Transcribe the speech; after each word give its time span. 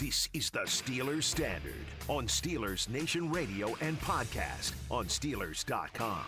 This 0.00 0.28
is 0.32 0.48
the 0.50 0.60
Steelers 0.60 1.24
Standard 1.24 1.74
on 2.08 2.26
Steelers 2.26 2.88
Nation 2.88 3.30
Radio 3.30 3.74
and 3.82 4.00
podcast 4.00 4.72
on 4.90 5.06
Steelers.com. 5.06 6.24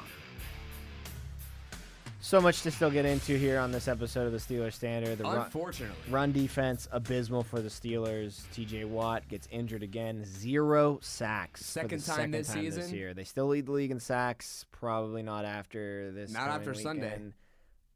So 2.20 2.40
much 2.40 2.62
to 2.62 2.70
still 2.70 2.90
get 2.90 3.04
into 3.06 3.36
here 3.38 3.58
on 3.58 3.72
this 3.72 3.88
episode 3.88 4.26
of 4.26 4.32
the 4.32 4.38
Steelers 4.38 4.74
Standard. 4.74 5.16
The 5.18 5.24
run, 5.24 5.38
Unfortunately. 5.38 5.96
run 6.10 6.32
defense 6.32 6.86
abysmal 6.92 7.42
for 7.44 7.60
the 7.60 7.68
Steelers. 7.70 8.42
T.J. 8.52 8.84
Watt 8.84 9.26
gets 9.28 9.48
injured 9.50 9.82
again. 9.82 10.24
Zero 10.24 10.98
sacks. 11.02 11.60
for 11.72 11.88
the 11.88 11.98
Second 11.98 12.04
time 12.04 12.16
second 12.16 12.30
this 12.32 12.48
time 12.48 12.64
this 12.64 12.74
season? 12.76 12.94
year. 12.94 13.14
They 13.14 13.24
still 13.24 13.48
lead 13.48 13.66
the 13.66 13.72
league 13.72 13.90
in 13.90 13.98
sacks. 14.00 14.66
Probably 14.70 15.22
not 15.22 15.44
after 15.44 16.12
this. 16.12 16.30
Not 16.30 16.40
coming 16.48 16.54
after 16.54 16.74
Sunday. 16.74 17.18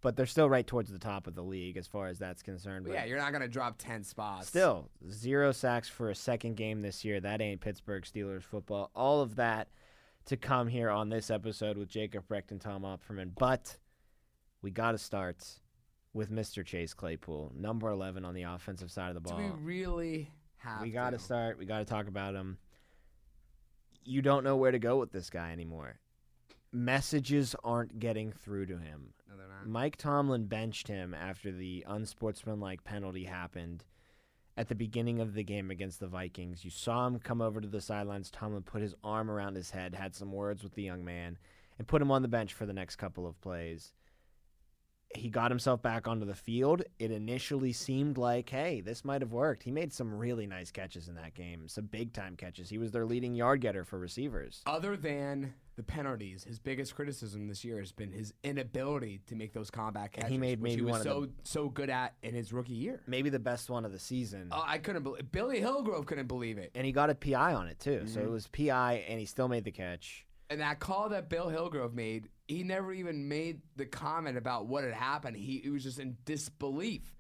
But 0.03 0.15
they're 0.17 0.27
still 0.27 0.49
right 0.49 0.67
towards 0.67 0.91
the 0.91 0.99
top 0.99 1.27
of 1.27 1.35
the 1.35 1.43
league 1.43 1.77
as 1.77 1.87
far 1.87 2.07
as 2.07 2.19
that's 2.19 2.43
concerned. 2.43 2.85
But 2.85 2.95
yeah, 2.95 3.05
you're 3.07 3.19
not 3.19 3.33
going 3.33 3.43
to 3.43 3.49
drop 3.49 3.77
10 3.79 4.05
spots. 4.05 4.47
Still, 4.49 4.91
zero 5.11 5.53
sacks 5.53 5.89
for 5.89 6.11
a 6.11 6.15
second 6.15 6.57
game 6.57 6.83
this 6.83 7.05
year. 7.05 7.19
That 7.19 7.41
ain't 7.41 7.61
Pittsburgh 7.61 8.05
Steelers 8.05 8.43
football. 8.43 8.91
All 8.95 9.21
of 9.23 9.37
that 9.37 9.69
to 10.27 10.37
come 10.37 10.69
here 10.69 10.91
on 10.91 11.09
this 11.09 11.31
episode 11.31 11.79
with 11.79 11.89
Jacob 11.89 12.29
Brecht 12.29 12.51
and 12.51 12.61
Tom 12.61 12.83
Opferman. 12.83 13.31
But 13.37 13.79
we 14.63 14.71
got 14.71 14.93
to 14.93 14.99
start 14.99 15.45
with 16.13 16.31
Mr. 16.31 16.65
Chase 16.65 16.95
Claypool, 16.95 17.53
number 17.55 17.89
11 17.89 18.25
on 18.25 18.35
the 18.35 18.43
offensive 18.43 18.91
side 18.91 19.09
of 19.09 19.15
the 19.15 19.21
ball. 19.21 19.39
Do 19.39 19.45
we 19.45 19.51
really 19.63 20.31
have 20.59 20.83
We 20.83 20.91
got 20.91 21.11
to 21.11 21.19
start. 21.19 21.59
We 21.59 21.67
got 21.67 21.79
to 21.79 21.85
talk 21.85 22.09
about 22.09 22.35
him. 22.35 22.59
You 24.05 24.23
don't 24.23 24.45
know 24.45 24.57
where 24.57 24.71
to 24.71 24.79
go 24.79 24.99
with 24.99 25.13
this 25.13 25.31
guy 25.31 25.53
anymore. 25.53 25.99
Messages 26.77 27.57
aren't 27.65 27.99
getting 27.99 28.33
through 28.33 28.67
to 28.67 28.77
him. 28.77 29.15
No, 29.31 29.37
they're 29.39 29.49
not. 29.49 29.67
Mike 29.67 29.97
Tomlin 29.97 30.45
benched 30.45 30.89
him 30.89 31.15
after 31.15 31.51
the 31.51 31.83
unsportsmanlike 31.89 32.85
penalty 32.85 33.25
happened 33.25 33.87
at 34.59 34.69
the 34.69 34.75
beginning 34.75 35.19
of 35.19 35.33
the 35.33 35.43
game 35.43 35.71
against 35.71 36.01
the 36.01 36.07
Vikings. 36.07 36.67
You 36.67 36.71
saw 36.71 37.07
him 37.07 37.19
come 37.19 37.41
over 37.41 37.63
to 37.63 37.67
the 37.69 37.81
sidelines. 37.81 38.31
Tomlin 38.31 38.63
put 38.63 38.83
his 38.83 38.95
arm 39.03 39.31
around 39.31 39.57
his 39.57 39.71
head, 39.71 39.95
had 39.95 40.15
some 40.15 40.33
words 40.33 40.63
with 40.63 40.75
the 40.75 40.83
young 40.83 41.03
man, 41.03 41.39
and 41.79 41.89
put 41.89 42.03
him 42.03 42.11
on 42.11 42.21
the 42.21 42.29
bench 42.29 42.53
for 42.53 42.67
the 42.67 42.75
next 42.75 42.97
couple 42.97 43.27
of 43.27 43.41
plays. 43.41 43.95
He 45.17 45.29
got 45.31 45.51
himself 45.51 45.83
back 45.83 46.07
onto 46.07 46.25
the 46.27 46.35
field. 46.35 46.83
It 46.99 47.11
initially 47.11 47.73
seemed 47.73 48.19
like, 48.19 48.49
hey, 48.49 48.81
this 48.81 49.05
might 49.05 49.23
have 49.23 49.33
worked. 49.33 49.63
He 49.63 49.71
made 49.71 49.93
some 49.93 50.15
really 50.15 50.47
nice 50.47 50.71
catches 50.71 51.09
in 51.09 51.15
that 51.17 51.35
game, 51.35 51.69
some 51.69 51.87
big 51.87 52.13
time 52.13 52.37
catches. 52.37 52.69
He 52.69 52.79
was 52.79 52.93
their 52.93 53.05
leading 53.07 53.35
yard 53.35 53.61
getter 53.61 53.85
for 53.85 53.99
receivers. 53.99 54.63
Other 54.67 54.97
than 54.97 55.55
the 55.77 55.83
penalties, 55.83 56.45
his 56.45 56.59
biggest 56.59 56.95
criticism 56.95 57.49
this 57.49 57.65
year 57.65 57.79
has 57.81 57.93
been 57.93 58.11
his 58.13 58.33
inability 58.45 59.21
to 59.27 59.35
make 59.37 59.53
those 59.53 59.71
combat 59.71 60.13
catches, 60.13 60.25
And 60.25 60.33
he 60.33 60.39
made 60.39 60.61
which 60.61 60.71
maybe 60.73 60.81
he 60.81 60.85
was 60.85 60.93
one 60.93 61.01
of 61.01 61.05
so 61.07 61.21
the- 61.27 61.33
so 61.45 61.69
good 61.69 61.91
at 61.91 62.15
in 62.23 62.35
his 62.35 62.53
rookie 62.53 62.73
year. 62.75 63.03
Maybe 63.07 63.29
the 63.31 63.39
best 63.39 63.69
one 63.69 63.85
of 63.85 63.93
the 63.93 63.99
season. 63.99 64.49
Oh, 64.53 64.63
I 64.65 64.79
couldn't 64.79 65.03
believe 65.03 65.31
Billy 65.33 65.61
Hillgrove 65.61 66.07
couldn't 66.07 66.29
believe 66.29 66.59
it. 66.59 66.71
and 66.75 66.87
he 66.87 66.93
got 66.93 67.11
a 67.11 67.15
PI 67.15 67.55
on 67.55 67.67
it 67.69 67.79
too. 67.79 68.07
So 68.07 68.21
Mhm. 68.21 68.25
it 68.25 68.31
was 68.31 68.47
PI, 68.49 69.05
and 69.09 69.19
he 69.21 69.27
still 69.27 69.49
made 69.49 69.65
the 69.65 69.73
catch. 69.73 70.27
And 70.49 70.61
that 70.61 70.79
call 70.79 71.09
that 71.09 71.29
Bill 71.29 71.49
Hillgrove 71.49 71.93
made, 71.93 72.29
he 72.49 72.63
never 72.63 72.93
even 72.93 73.29
made 73.29 73.61
the 73.77 73.87
comment 73.87 74.37
about 74.37 74.67
what 74.67 74.85
had 74.85 74.93
happened. 74.93 75.37
He, 75.37 75.61
he 75.63 75.71
was 75.71 75.83
just 75.83 75.99
in 75.99 76.17
disbelief. 76.25 77.13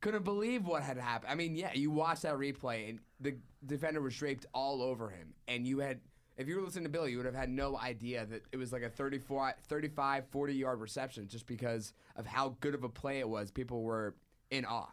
Couldn't 0.00 0.24
believe 0.24 0.66
what 0.66 0.82
had 0.82 0.98
happened. 0.98 1.32
I 1.32 1.34
mean, 1.34 1.56
yeah, 1.56 1.72
you 1.74 1.90
watch 1.90 2.20
that 2.20 2.34
replay 2.34 2.90
and 2.90 3.00
the 3.20 3.36
defender 3.66 4.00
was 4.00 4.16
draped 4.16 4.46
all 4.52 4.82
over 4.82 5.08
him. 5.08 5.34
And 5.48 5.66
you 5.66 5.78
had, 5.78 6.00
if 6.36 6.46
you 6.46 6.56
were 6.56 6.62
listening 6.62 6.84
to 6.84 6.90
Billy, 6.90 7.10
you 7.10 7.16
would 7.16 7.26
have 7.26 7.34
had 7.34 7.48
no 7.48 7.76
idea 7.78 8.26
that 8.26 8.42
it 8.52 8.56
was 8.56 8.72
like 8.72 8.82
a 8.82 8.90
34, 8.90 9.54
35, 9.66 10.26
40 10.28 10.54
yard 10.54 10.80
reception 10.80 11.26
just 11.26 11.46
because 11.46 11.92
of 12.14 12.26
how 12.26 12.56
good 12.60 12.74
of 12.74 12.84
a 12.84 12.88
play 12.88 13.18
it 13.18 13.28
was. 13.28 13.50
People 13.50 13.82
were 13.82 14.14
in 14.50 14.64
awe. 14.64 14.88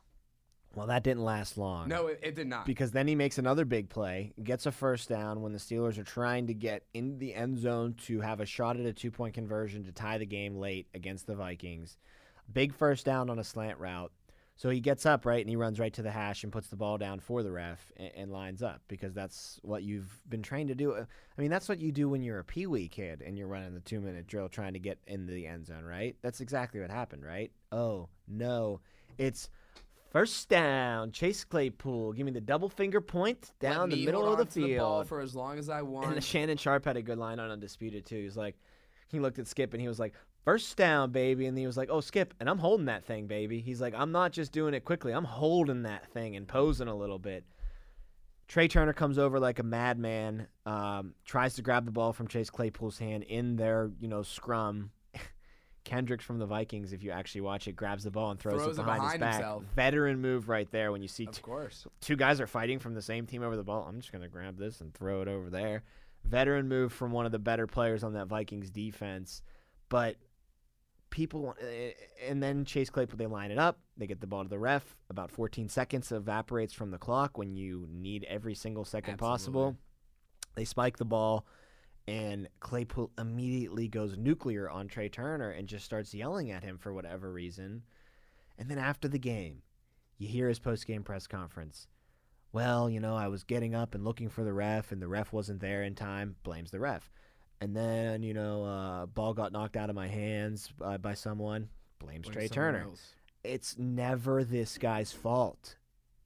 Well, 0.75 0.87
that 0.87 1.03
didn't 1.03 1.23
last 1.23 1.57
long. 1.57 1.87
No, 1.87 2.07
it, 2.07 2.19
it 2.21 2.35
did 2.35 2.47
not. 2.47 2.65
because 2.65 2.91
then 2.91 3.07
he 3.07 3.15
makes 3.15 3.37
another 3.37 3.65
big 3.65 3.89
play, 3.89 4.33
gets 4.43 4.65
a 4.65 4.71
first 4.71 5.09
down 5.09 5.41
when 5.41 5.53
the 5.53 5.59
Steelers 5.59 5.97
are 5.97 6.03
trying 6.03 6.47
to 6.47 6.53
get 6.53 6.83
in 6.93 7.17
the 7.17 7.33
end 7.33 7.57
zone 7.57 7.95
to 8.05 8.19
have 8.21 8.39
a 8.41 8.45
shot 8.45 8.77
at 8.77 8.85
a 8.85 8.93
two 8.93 9.11
point 9.11 9.33
conversion 9.33 9.83
to 9.85 9.91
tie 9.91 10.17
the 10.17 10.25
game 10.25 10.57
late 10.57 10.87
against 10.93 11.27
the 11.27 11.35
Vikings. 11.35 11.97
Big 12.51 12.73
first 12.73 13.05
down 13.05 13.29
on 13.29 13.39
a 13.39 13.43
slant 13.43 13.79
route. 13.79 14.11
So 14.57 14.69
he 14.69 14.79
gets 14.79 15.05
up, 15.05 15.25
right, 15.25 15.41
and 15.41 15.49
he 15.49 15.57
runs 15.57 15.81
right 15.81 15.93
to 15.95 16.01
the 16.01 16.11
hash 16.11 16.43
and 16.43 16.51
puts 16.51 16.69
the 16.69 16.77
ball 16.77 16.97
down 16.97 17.19
for 17.19 17.43
the 17.43 17.51
ref 17.51 17.91
and, 17.97 18.11
and 18.15 18.31
lines 18.31 18.63
up 18.63 18.81
because 18.87 19.13
that's 19.13 19.59
what 19.63 19.83
you've 19.83 20.21
been 20.29 20.41
trained 20.41 20.69
to 20.69 20.75
do. 20.75 20.93
Uh, 20.93 21.05
I 21.37 21.41
mean, 21.41 21.51
that's 21.51 21.67
what 21.67 21.79
you 21.81 21.91
do 21.91 22.07
when 22.07 22.23
you're 22.23 22.39
a 22.39 22.43
pee 22.43 22.65
wee 22.65 22.87
kid 22.87 23.21
and 23.21 23.37
you're 23.37 23.49
running 23.49 23.73
the 23.73 23.81
two 23.81 23.99
minute 23.99 24.27
drill 24.27 24.47
trying 24.47 24.71
to 24.71 24.79
get 24.79 24.97
into 25.07 25.33
the 25.33 25.45
end 25.45 25.65
zone, 25.65 25.83
right? 25.83 26.15
That's 26.21 26.39
exactly 26.39 26.79
what 26.79 26.89
happened, 26.89 27.25
right? 27.25 27.51
Oh, 27.73 28.07
no. 28.29 28.79
It's 29.17 29.49
first 30.15 30.47
down. 30.47 31.11
Chase 31.11 31.43
Claypool. 31.43 32.13
Give 32.13 32.25
me 32.25 32.31
the 32.31 32.39
double 32.39 32.69
finger 32.69 33.01
point 33.01 33.51
down 33.59 33.89
the 33.89 34.05
middle 34.05 34.31
of 34.31 34.37
the 34.37 34.45
to 34.45 34.53
the 34.53 34.77
ball 34.77 34.99
field. 34.99 35.09
for 35.09 35.19
as 35.19 35.35
long 35.35 35.59
as 35.59 35.67
I 35.67 35.81
want. 35.81 36.13
And 36.13 36.23
Shannon 36.23 36.55
Sharpe 36.55 36.85
had 36.85 36.95
a 36.95 37.01
good 37.01 37.17
line 37.17 37.37
on 37.37 37.51
Undisputed 37.51 38.05
too. 38.05 38.19
He 38.19 38.23
was 38.23 38.37
like, 38.37 38.55
he 39.09 39.19
looked 39.19 39.39
at 39.39 39.47
Skip 39.47 39.73
and 39.73 39.81
he 39.81 39.89
was 39.89 39.99
like, 39.99 40.13
first 40.45 40.77
down, 40.77 41.11
baby. 41.11 41.47
And 41.47 41.57
he 41.57 41.67
was 41.67 41.75
like, 41.75 41.89
oh, 41.91 41.99
Skip, 41.99 42.33
and 42.39 42.49
I'm 42.49 42.59
holding 42.59 42.85
that 42.85 43.03
thing, 43.03 43.27
baby. 43.27 43.59
He's 43.59 43.81
like, 43.81 43.93
I'm 43.93 44.13
not 44.13 44.31
just 44.31 44.53
doing 44.53 44.73
it 44.73 44.85
quickly. 44.85 45.11
I'm 45.11 45.25
holding 45.25 45.83
that 45.83 46.07
thing 46.13 46.37
and 46.37 46.47
posing 46.47 46.87
a 46.87 46.95
little 46.95 47.19
bit. 47.19 47.43
Trai 48.47 48.69
Turner 48.69 48.93
comes 48.93 49.17
over 49.17 49.37
like 49.37 49.59
a 49.59 49.63
madman, 49.63 50.47
um, 50.65 51.13
tries 51.25 51.55
to 51.55 51.61
grab 51.61 51.83
the 51.83 51.91
ball 51.91 52.13
from 52.13 52.29
Chase 52.29 52.49
Claypool's 52.49 52.97
hand 52.97 53.23
in 53.23 53.57
their, 53.57 53.91
you 53.99 54.07
know, 54.07 54.23
scrum. 54.23 54.91
Kendricks 55.85 56.25
from 56.25 56.39
the 56.39 56.45
Vikings, 56.45 56.91
if 56.91 57.01
you 57.03 57.11
actually 57.11 57.41
watch 57.41 57.67
it, 57.67 57.75
grabs 57.75 58.03
the 58.03 58.11
ball 58.11 58.31
and 58.31 58.39
throws, 58.39 58.61
Throws 58.63 58.77
it 58.77 58.81
it 58.81 58.85
behind, 58.85 59.03
his 59.03 59.13
behind 59.13 59.19
back. 59.21 59.33
himself. 59.35 59.63
Veteran 59.75 60.19
move 60.19 60.49
right 60.49 60.69
there 60.71 60.91
when 60.91 61.01
you 61.01 61.07
see 61.07 61.25
of 61.27 61.31
two, 61.33 61.41
course. 61.41 61.87
two 62.01 62.15
guys 62.17 62.41
are 62.41 62.47
fighting 62.47 62.79
from 62.79 62.93
the 62.93 63.01
same 63.01 63.25
team 63.25 63.41
over 63.43 63.55
the 63.55 63.63
ball. 63.63 63.85
I'm 63.87 64.01
just 64.01 64.11
going 64.11 64.21
to 64.23 64.27
grab 64.27 64.57
this 64.57 64.81
and 64.81 64.93
throw 64.93 65.21
it 65.21 65.27
over 65.27 65.49
there. 65.49 65.83
Veteran 66.25 66.67
move 66.67 66.91
from 66.91 67.11
one 67.11 67.25
of 67.25 67.31
the 67.31 67.39
better 67.39 67.67
players 67.67 68.03
on 68.03 68.13
that 68.13 68.27
Vikings 68.27 68.69
defense. 68.71 69.41
But 69.89 70.17
people 71.11 71.55
eh, 71.61 71.91
and 72.27 72.41
then 72.43 72.65
Chase 72.65 72.89
Claypool, 72.89 73.17
they 73.17 73.27
line 73.27 73.51
it 73.51 73.57
up. 73.57 73.79
They 73.95 74.07
get 74.07 74.19
the 74.19 74.27
ball 74.27 74.43
to 74.43 74.49
the 74.49 74.59
ref. 74.59 74.97
About 75.09 75.31
14 75.31 75.69
seconds 75.69 76.11
evaporates 76.11 76.73
from 76.73 76.91
the 76.91 76.97
clock 76.97 77.37
when 77.37 77.55
you 77.55 77.87
need 77.91 78.25
every 78.27 78.55
single 78.55 78.83
second 78.85 79.17
possible. 79.17 79.77
They 80.55 80.65
spike 80.65 80.97
the 80.97 81.05
ball, 81.05 81.45
and 82.07 82.47
Claypool 82.59 83.11
immediately 83.17 83.87
goes 83.87 84.17
nuclear 84.17 84.69
on 84.69 84.87
Trai 84.87 85.11
Turner 85.11 85.49
and 85.49 85.67
just 85.67 85.85
starts 85.85 86.13
yelling 86.13 86.51
at 86.51 86.63
him 86.63 86.77
for 86.77 86.93
whatever 86.93 87.31
reason. 87.31 87.83
And 88.57 88.69
then 88.69 88.77
after 88.77 89.07
the 89.07 89.19
game, 89.19 89.61
you 90.17 90.27
hear 90.27 90.47
his 90.47 90.59
post 90.59 90.85
game 90.87 91.03
press 91.03 91.27
conference. 91.27 91.87
Well, 92.53 92.89
you 92.89 92.99
know, 92.99 93.15
I 93.15 93.27
was 93.27 93.43
getting 93.43 93.75
up 93.75 93.95
and 93.95 94.05
looking 94.05 94.29
for 94.29 94.43
the 94.45 94.53
ref, 94.53 94.91
and 94.93 95.01
the 95.01 95.07
ref 95.09 95.33
wasn't 95.33 95.59
there 95.59 95.83
in 95.83 95.93
time. 95.95 96.35
Blames 96.43 96.71
the 96.71 96.79
ref. 96.79 97.09
And 97.59 97.75
then, 97.75 98.23
you 98.23 98.33
know, 98.33 98.63
uh, 98.63 99.05
ball 99.07 99.33
got 99.33 99.51
knocked 99.51 99.75
out 99.75 99.89
of 99.89 99.95
my 99.95 100.07
hands 100.07 100.69
by, 100.77 100.97
by 100.97 101.15
someone. 101.15 101.67
Blames 101.99 102.29
Blame 102.29 102.47
Trai 102.47 102.51
Turner. 102.51 102.83
else. 102.83 103.15
It's 103.43 103.77
never 103.77 104.43
this 104.43 104.77
guy's 104.77 105.11
fault. 105.11 105.75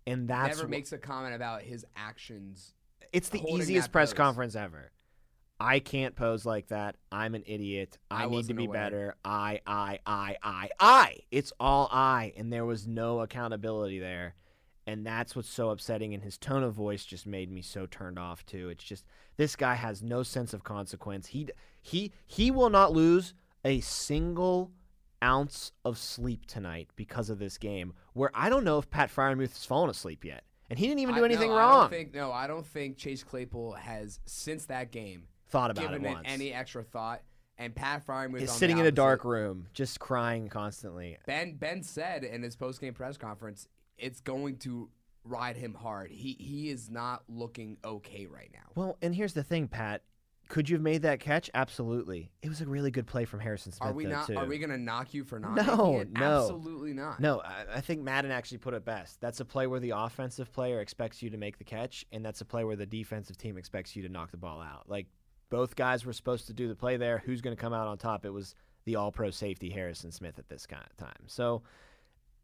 And 0.05 0.27
that's 0.27 0.57
Never 0.57 0.67
wh- 0.67 0.71
makes 0.71 0.91
a 0.91 0.97
comment 0.97 1.35
about 1.35 1.61
his 1.63 1.85
actions. 1.95 2.73
it's 3.11 3.29
the 3.29 3.41
easiest 3.47 3.91
press 3.91 4.09
pose. 4.11 4.17
conference 4.17 4.55
ever. 4.55 4.91
I 5.59 5.79
can't 5.79 6.15
pose 6.15 6.45
like 6.45 6.67
that. 6.67 6.95
I'm 7.11 7.35
an 7.35 7.43
idiot. 7.45 7.97
I, 8.09 8.23
I 8.23 8.27
need 8.27 8.47
to 8.47 8.53
be 8.53 8.65
aware. 8.65 8.79
better. 8.81 9.15
I, 9.25 9.59
I, 9.67 9.99
I, 10.05 10.37
I, 10.41 10.69
I. 10.79 11.17
It's 11.31 11.51
all 11.59 11.89
I. 11.91 12.33
And 12.37 12.51
there 12.51 12.65
was 12.65 12.87
no 12.87 13.19
accountability 13.21 13.99
there. 13.99 14.35
And 14.87 15.05
that's 15.05 15.35
what's 15.35 15.49
so 15.49 15.69
upsetting. 15.69 16.13
And 16.13 16.23
his 16.23 16.37
tone 16.37 16.63
of 16.63 16.73
voice 16.73 17.03
just 17.03 17.27
made 17.27 17.51
me 17.51 17.61
so 17.61 17.85
turned 17.85 18.17
off 18.17 18.45
too. 18.45 18.69
It's 18.69 18.83
just 18.83 19.05
this 19.37 19.55
guy 19.55 19.75
has 19.75 20.01
no 20.01 20.23
sense 20.23 20.53
of 20.53 20.63
consequence. 20.63 21.27
He 21.27 21.49
he 21.81 22.11
he 22.25 22.49
will 22.51 22.69
not 22.69 22.93
lose 22.93 23.33
a 23.65 23.81
single 23.81 24.71
ounce 25.21 25.73
of 25.83 25.97
sleep 25.97 26.45
tonight 26.45 26.87
because 26.95 27.29
of 27.29 27.37
this 27.37 27.57
game. 27.57 27.93
Where 28.13 28.31
I 28.33 28.49
don't 28.49 28.63
know 28.63 28.79
if 28.79 28.89
Pat 28.89 29.13
Freiermuth 29.13 29.51
has 29.51 29.65
fallen 29.65 29.89
asleep 29.89 30.23
yet, 30.25 30.43
and 30.69 30.79
he 30.79 30.87
didn't 30.87 31.01
even 31.01 31.15
do 31.15 31.21
I- 31.21 31.25
anything 31.25 31.49
no, 31.49 31.55
I 31.57 31.59
wrong. 31.59 31.81
don't 31.81 31.89
think, 31.91 32.13
no, 32.15 32.31
I 32.31 32.47
don't 32.47 32.65
think 32.65 32.97
Chase 32.97 33.23
Claypool 33.23 33.73
has 33.73 34.19
since 34.25 34.65
that 34.67 34.91
game 34.91 35.23
Thought 35.49 35.71
about 35.71 35.81
given 35.81 36.05
it 36.05 36.13
once. 36.13 36.25
any 36.25 36.53
extra 36.53 36.83
thought. 36.83 37.21
And 37.57 37.75
Pat 37.75 38.07
Freiermuth 38.07 38.41
is 38.41 38.51
sitting 38.51 38.77
in 38.77 38.85
a 38.85 38.91
dark 38.91 39.25
room, 39.25 39.67
just 39.73 39.99
crying 39.99 40.47
constantly. 40.47 41.17
Ben 41.27 41.55
Ben 41.55 41.83
said 41.83 42.23
in 42.23 42.41
his 42.41 42.55
post 42.55 42.79
game 42.79 42.93
press 42.93 43.17
conference, 43.17 43.67
it's 43.97 44.21
going 44.21 44.57
to 44.59 44.89
ride 45.25 45.57
him 45.57 45.73
hard. 45.73 46.09
He 46.09 46.37
he 46.39 46.69
is 46.69 46.89
not 46.89 47.23
looking 47.27 47.77
okay 47.83 48.27
right 48.27 48.49
now. 48.53 48.71
Well, 48.75 48.97
and 49.01 49.13
here's 49.13 49.33
the 49.33 49.43
thing, 49.43 49.67
Pat. 49.67 50.03
Could 50.47 50.67
you 50.67 50.77
have 50.77 50.81
made 50.81 51.03
that 51.03 51.19
catch? 51.19 51.47
Absolutely. 51.53 52.31
It 52.41 52.49
was 52.49 52.59
a 52.61 52.65
really 52.65 52.89
good 52.89 53.05
play 53.05 53.25
from 53.25 53.39
Harrison 53.39 53.71
Smith. 53.71 53.91
Are 53.91 53.93
we 53.93 54.05
though, 54.05 54.11
not? 54.11 54.27
too. 54.27 54.35
Are 54.35 54.47
we 54.47 54.57
going 54.57 54.71
to 54.71 54.79
knock 54.79 55.13
you 55.13 55.23
for 55.23 55.39
not? 55.39 55.55
No, 55.55 55.99
it? 55.99 56.11
no. 56.11 56.41
absolutely 56.41 56.91
not. 56.91 57.19
No, 57.19 57.39
I, 57.41 57.65
I 57.75 57.81
think 57.81 58.01
Madden 58.01 58.31
actually 58.31 58.57
put 58.57 58.73
it 58.73 58.83
best. 58.83 59.21
That's 59.21 59.41
a 59.41 59.45
play 59.45 59.67
where 59.67 59.79
the 59.79 59.91
offensive 59.91 60.51
player 60.51 60.81
expects 60.81 61.21
you 61.21 61.29
to 61.29 61.37
make 61.37 61.59
the 61.59 61.63
catch, 61.63 62.03
and 62.11 62.25
that's 62.25 62.41
a 62.41 62.45
play 62.45 62.63
where 62.63 62.75
the 62.75 62.87
defensive 62.87 63.37
team 63.37 63.57
expects 63.57 63.95
you 63.95 64.01
to 64.01 64.09
knock 64.09 64.31
the 64.31 64.37
ball 64.37 64.59
out. 64.59 64.89
Like 64.89 65.05
both 65.49 65.75
guys 65.75 66.05
were 66.05 66.13
supposed 66.13 66.47
to 66.47 66.53
do 66.53 66.67
the 66.67 66.75
play 66.75 66.97
there. 66.97 67.21
Who's 67.25 67.41
going 67.41 67.55
to 67.55 67.61
come 67.61 67.73
out 67.73 67.87
on 67.87 67.97
top? 67.97 68.25
It 68.25 68.33
was 68.33 68.55
the 68.85 68.95
All-Pro 68.95 69.31
safety 69.31 69.69
Harrison 69.69 70.11
Smith 70.11 70.39
at 70.39 70.49
this 70.49 70.65
kind 70.65 70.83
of 70.89 70.97
time. 70.97 71.23
So 71.27 71.63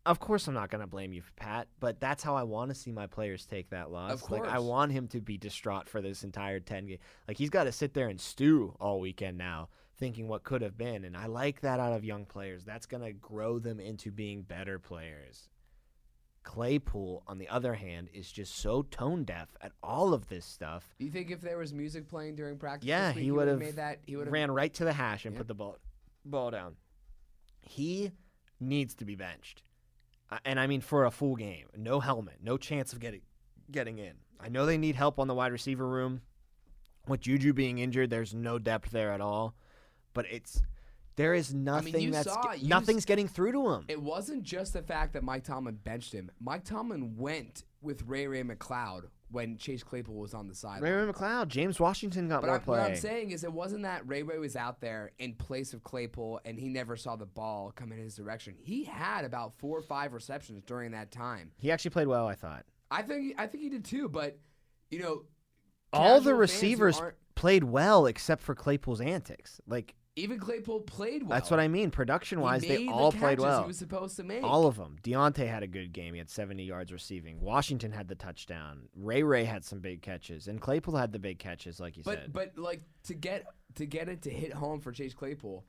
of 0.06 0.20
course 0.20 0.48
I'm 0.48 0.54
not 0.54 0.70
going 0.70 0.82
to 0.82 0.88
blame 0.88 1.14
you, 1.14 1.24
Pat, 1.36 1.68
but 1.80 2.00
that's 2.00 2.24
how 2.24 2.36
I 2.36 2.44
want 2.44 2.70
to 2.70 2.76
see 2.76 2.92
my 2.92 3.08
players 3.08 3.46
take 3.46 3.70
that 3.72 3.92
loss. 3.92 4.12
Of 4.12 4.30
Like 4.30 4.46
I 4.46 4.60
want 4.60 4.92
him 4.92 5.08
to 5.10 5.22
be 5.22 5.38
distraught 5.38 5.90
for 5.90 6.02
this 6.02 6.24
entire 6.24 6.60
10 6.60 6.86
game. 6.86 6.98
Like 7.28 7.38
he's 7.38 7.50
got 7.50 7.64
to 7.64 7.72
sit 7.72 7.94
there 7.94 8.08
and 8.08 8.20
stew 8.20 8.76
all 8.80 9.00
weekend 9.00 9.38
now, 9.38 9.70
thinking 9.98 10.28
what 10.28 10.44
could 10.44 10.62
have 10.62 10.78
been, 10.78 11.06
and 11.06 11.18
I 11.18 11.26
like 11.26 11.62
that 11.62 11.80
out 11.80 11.94
of 11.94 12.04
young 12.04 12.26
players. 12.26 12.64
That's 12.64 12.86
going 12.86 13.04
to 13.04 13.14
grow 13.14 13.60
them 13.60 13.80
into 13.80 14.12
being 14.12 14.44
better 14.44 14.78
players. 14.78 15.50
Claypool, 16.46 17.24
on 17.28 17.38
the 17.38 17.50
other 17.50 17.74
hand, 17.74 18.08
is 18.14 18.32
just 18.32 18.56
so 18.56 18.84
tone 18.84 19.26
deaf 19.26 19.50
at 19.60 19.74
all 19.84 20.14
of 20.14 20.30
this 20.30 20.46
stuff. 20.46 20.96
Do 20.98 21.04
you 21.06 21.12
think 21.12 21.30
if 21.32 21.42
there 21.42 21.58
was 21.58 21.74
music 21.74 22.08
playing 22.08 22.36
during 22.36 22.58
practice, 22.58 22.88
Yeah, 22.88 23.14
week, 23.14 23.24
he 23.24 23.32
would 23.32 23.48
have 23.50 23.60
made 23.60 23.76
that. 23.76 24.00
He 24.06 24.16
would 24.16 24.28
have 24.28 24.32
ran 24.34 24.50
right 24.52 24.74
to 24.76 24.86
the 24.86 24.94
hash 24.94 25.26
and 25.26 25.34
Yeah. 25.34 25.40
put 25.40 25.48
the 25.50 25.56
ball 25.56 25.78
ball 26.24 26.52
down. 26.52 26.78
He 27.62 28.12
needs 28.60 28.96
to 28.96 29.06
be 29.06 29.16
benched, 29.16 29.64
Uh, 30.30 30.40
and 30.46 30.60
I 30.60 30.68
mean 30.68 30.82
for 30.82 31.04
a 31.06 31.12
full 31.12 31.36
game, 31.36 31.68
no 31.76 32.00
helmet, 32.00 32.38
no 32.42 32.58
chance 32.58 32.94
of 32.94 33.00
getting 33.00 33.22
getting 33.72 33.98
in. 33.98 34.16
I 34.40 34.48
know 34.50 34.66
they 34.68 34.78
need 34.78 34.96
help 34.96 35.18
on 35.20 35.28
the 35.28 35.34
wide 35.34 35.52
receiver 35.52 35.88
room. 35.88 36.22
With 37.08 37.22
Juju 37.22 37.54
being 37.54 37.80
injured, 37.80 38.10
there's 38.12 38.34
no 38.34 38.60
depth 38.60 38.92
there 38.92 39.12
at 39.12 39.22
all. 39.22 39.56
But 40.14 40.26
it's 40.32 40.62
there 41.16 41.34
is 41.34 41.54
nothing 41.54 42.00
you 42.00 42.12
that's 42.12 42.32
saw- 42.32 42.54
nothing's 42.64 43.02
s- 43.04 43.06
getting 43.06 43.28
through 43.28 43.52
to 43.54 43.70
him. 43.72 43.86
It 43.88 44.02
wasn't 44.02 44.44
just 44.44 44.74
the 44.74 44.82
fact 44.82 45.14
that 45.14 45.24
Mike 45.24 45.44
Tomlin 45.44 45.80
benched 45.84 46.14
him. 46.14 46.30
Mike 46.40 46.64
Tomlin 46.66 47.16
went 47.18 47.64
with 47.82 48.04
Ray 48.04 48.28
Ray 48.28 48.44
McCloud 48.44 49.04
when 49.32 49.58
Chase 49.58 49.84
Claypool 49.84 50.16
was 50.16 50.34
on 50.34 50.48
the 50.48 50.56
sideline. 50.56 50.82
Ray 50.84 50.92
Ray 51.06 51.12
McCloud, 51.12 51.48
James 51.48 51.80
Washington 51.80 52.28
got 52.30 52.42
But 52.42 52.48
more 52.48 52.56
I'm, 52.58 52.62
play. 52.62 52.80
what 52.80 52.90
I'm 52.92 52.96
saying 52.96 53.32
is, 53.32 53.44
it 53.44 53.52
wasn't 53.52 53.84
that 53.84 54.08
Ray 54.08 54.24
Ray 54.24 54.38
was 54.40 54.56
out 54.56 54.82
there 54.82 55.12
in 55.20 55.34
place 55.34 55.74
of 55.74 55.84
Claypool 55.84 56.42
and 56.46 56.60
he 56.60 56.68
never 56.70 56.96
saw 56.96 57.16
the 57.16 57.26
ball 57.26 57.72
come 57.76 57.92
in 57.92 57.98
his 57.98 58.16
direction. 58.16 58.56
He 58.58 58.84
had 58.84 59.26
about 59.26 59.54
four 59.58 59.78
or 59.78 59.82
five 59.82 60.14
receptions 60.14 60.62
during 60.66 60.92
that 60.92 61.12
time. 61.12 61.52
he 61.58 61.72
actually 61.72 61.92
played 61.92 62.08
well, 62.08 62.28
I 62.28 62.36
thought. 62.36 62.66
I 62.92 63.02
think 63.02 63.36
I 63.38 63.48
think 63.48 63.64
he 63.64 63.70
did 63.70 63.84
too. 63.86 64.08
But 64.10 64.38
you 64.92 65.00
know, 65.00 65.24
All 65.92 66.20
the 66.20 66.20
casual 66.20 66.24
fans 66.24 66.26
who 66.26 66.34
receivers 66.36 67.02
played 67.36 67.64
well 67.64 68.06
except 68.06 68.42
for 68.44 68.54
Claypool's 68.56 69.02
antics. 69.02 69.60
Like 69.68 69.96
even 70.18 70.40
Claypool 70.40 70.82
played 70.82 71.24
well. 71.24 71.32
that's 71.38 71.52
what 71.52 71.60
I 71.60 71.68
mean. 71.68 71.92
Production 71.92 72.40
wise, 72.40 72.62
they 72.62 72.70
made 72.70 72.88
the 72.88 72.92
all 72.94 73.12
played 73.12 73.40
well. 73.40 73.62
He 73.62 73.68
was 73.68 73.78
supposed 73.78 74.16
to 74.16 74.24
make 74.24 74.44
All 74.44 74.66
of 74.66 74.78
them. 74.78 74.96
Diontae 75.04 75.48
had 75.48 75.62
a 75.64 75.68
good 75.68 75.92
game. 75.92 76.14
He 76.14 76.20
had 76.20 76.30
70 76.30 76.64
yards 76.64 76.92
receiving. 76.92 77.42
Washington 77.42 77.92
had 77.92 78.08
the 78.08 78.16
touchdown. 78.16 78.88
Ray 78.96 79.24
Ray 79.24 79.44
had 79.44 79.66
some 79.66 79.80
big 79.80 80.02
catches, 80.02 80.48
and 80.48 80.62
Claypool 80.62 80.96
had 80.96 81.12
the 81.12 81.20
big 81.20 81.40
catches, 81.40 81.80
like 81.80 81.98
you 81.98 82.04
But 82.04 82.20
said. 82.22 82.34
but 82.34 82.58
like 82.58 82.82
to 83.06 83.14
get 83.14 83.44
to 83.76 83.86
get 83.86 84.08
it 84.08 84.22
to 84.24 84.30
hit 84.30 84.54
home 84.54 84.80
for 84.80 84.92
Chase 84.92 85.14
Claypool, 85.14 85.66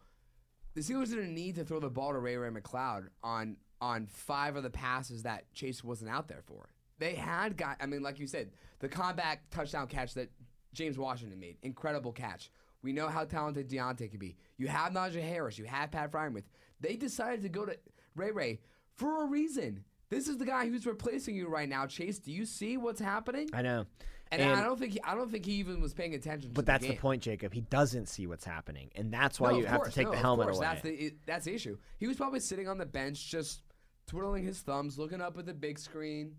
the 0.75 0.81
Steelers 0.81 1.11
didn't 1.11 1.35
need 1.35 1.57
to 1.57 1.65
throw 1.65 1.81
the 1.81 1.91
ball 1.91 2.13
to 2.13 2.19
Ray 2.19 2.37
Ray 2.37 2.51
McCloud 2.51 3.09
on 3.23 3.57
on 3.81 4.07
five 4.07 4.57
of 4.57 4.63
the 4.63 4.71
passes 4.71 5.25
that 5.25 5.53
Chase 5.55 5.83
wasn't 5.83 6.11
out 6.11 6.29
there 6.29 6.43
for. 6.45 6.69
They 6.99 7.15
had 7.15 7.57
got. 7.57 7.79
I 7.81 7.87
mean, 7.87 8.03
like 8.03 8.19
you 8.19 8.27
said, 8.27 8.51
the 8.79 8.89
comeback 8.89 9.51
touchdown 9.51 9.87
catch 9.89 10.15
that 10.15 10.31
James 10.73 10.97
Washington 10.99 11.39
made, 11.41 11.57
incredible 11.63 12.13
catch. 12.13 12.51
We 12.87 12.93
know 12.93 13.09
how 13.09 13.25
talented 13.25 13.69
Diontae 13.69 14.09
can 14.09 14.21
be. 14.21 14.37
You 14.59 14.69
have 14.69 14.93
Najee 14.93 15.21
Harris. 15.21 15.59
You 15.59 15.65
have 15.65 15.91
Pat 15.91 16.13
Freiermuth. 16.13 16.45
They 16.81 16.95
decided 16.95 17.43
to 17.43 17.49
go 17.49 17.67
to 17.67 17.77
Ray 18.15 18.31
Ray 18.31 18.61
for 18.95 19.25
a 19.25 19.27
reason. 19.27 19.83
This 20.09 20.29
is 20.29 20.39
the 20.39 20.45
guy 20.45 20.69
who's 20.69 20.87
replacing 20.87 21.35
you 21.35 21.49
right 21.49 21.69
now, 21.69 21.87
Chase. 21.87 22.21
Do 22.21 22.31
you 22.31 22.47
see 22.47 22.77
what's 22.77 23.01
happening? 23.01 23.51
I 23.53 23.63
know. 23.63 23.87
And, 24.31 24.41
I 24.41 24.63
don't 24.63 24.79
think 24.79 24.93
he, 24.93 25.03
I 25.03 25.17
don't 25.17 25.33
think 25.33 25.47
he 25.47 25.55
even 25.55 25.81
was 25.81 25.95
paying 25.95 26.15
attention. 26.15 26.53
But 26.55 26.65
that's 26.65 26.85
the, 26.85 26.93
the, 26.93 26.97
point, 26.97 27.23
Jacob. 27.23 27.53
He 27.53 27.63
doesn't 27.63 28.07
see 28.07 28.29
what's 28.29 28.45
happening, 28.45 28.91
and 28.95 29.13
that's 29.13 29.41
why 29.41 29.51
No, 29.51 29.59
you 29.59 29.67
have 29.67 29.79
course, 29.79 29.89
to 29.89 29.95
take 29.97 30.05
no, 30.05 30.13
the 30.13 30.17
of 30.19 30.23
helmet 30.23 30.47
course. 30.47 30.59
away. 30.59 30.67
That's 30.67 30.83
the 30.83 30.95
it, 30.95 31.15
that's 31.27 31.45
the 31.45 31.55
issue. 31.55 31.77
He 31.99 32.07
was 32.07 32.17
probably 32.17 32.41
sitting 32.41 32.69
on 32.69 32.79
the 32.79 32.87
bench, 32.87 33.29
just 33.29 33.63
twiddling 34.07 34.45
his 34.45 34.61
thumbs, 34.61 34.97
looking 34.97 35.21
up 35.21 35.37
at 35.39 35.47
the 35.47 35.55
big 35.55 35.77
screen, 35.77 36.37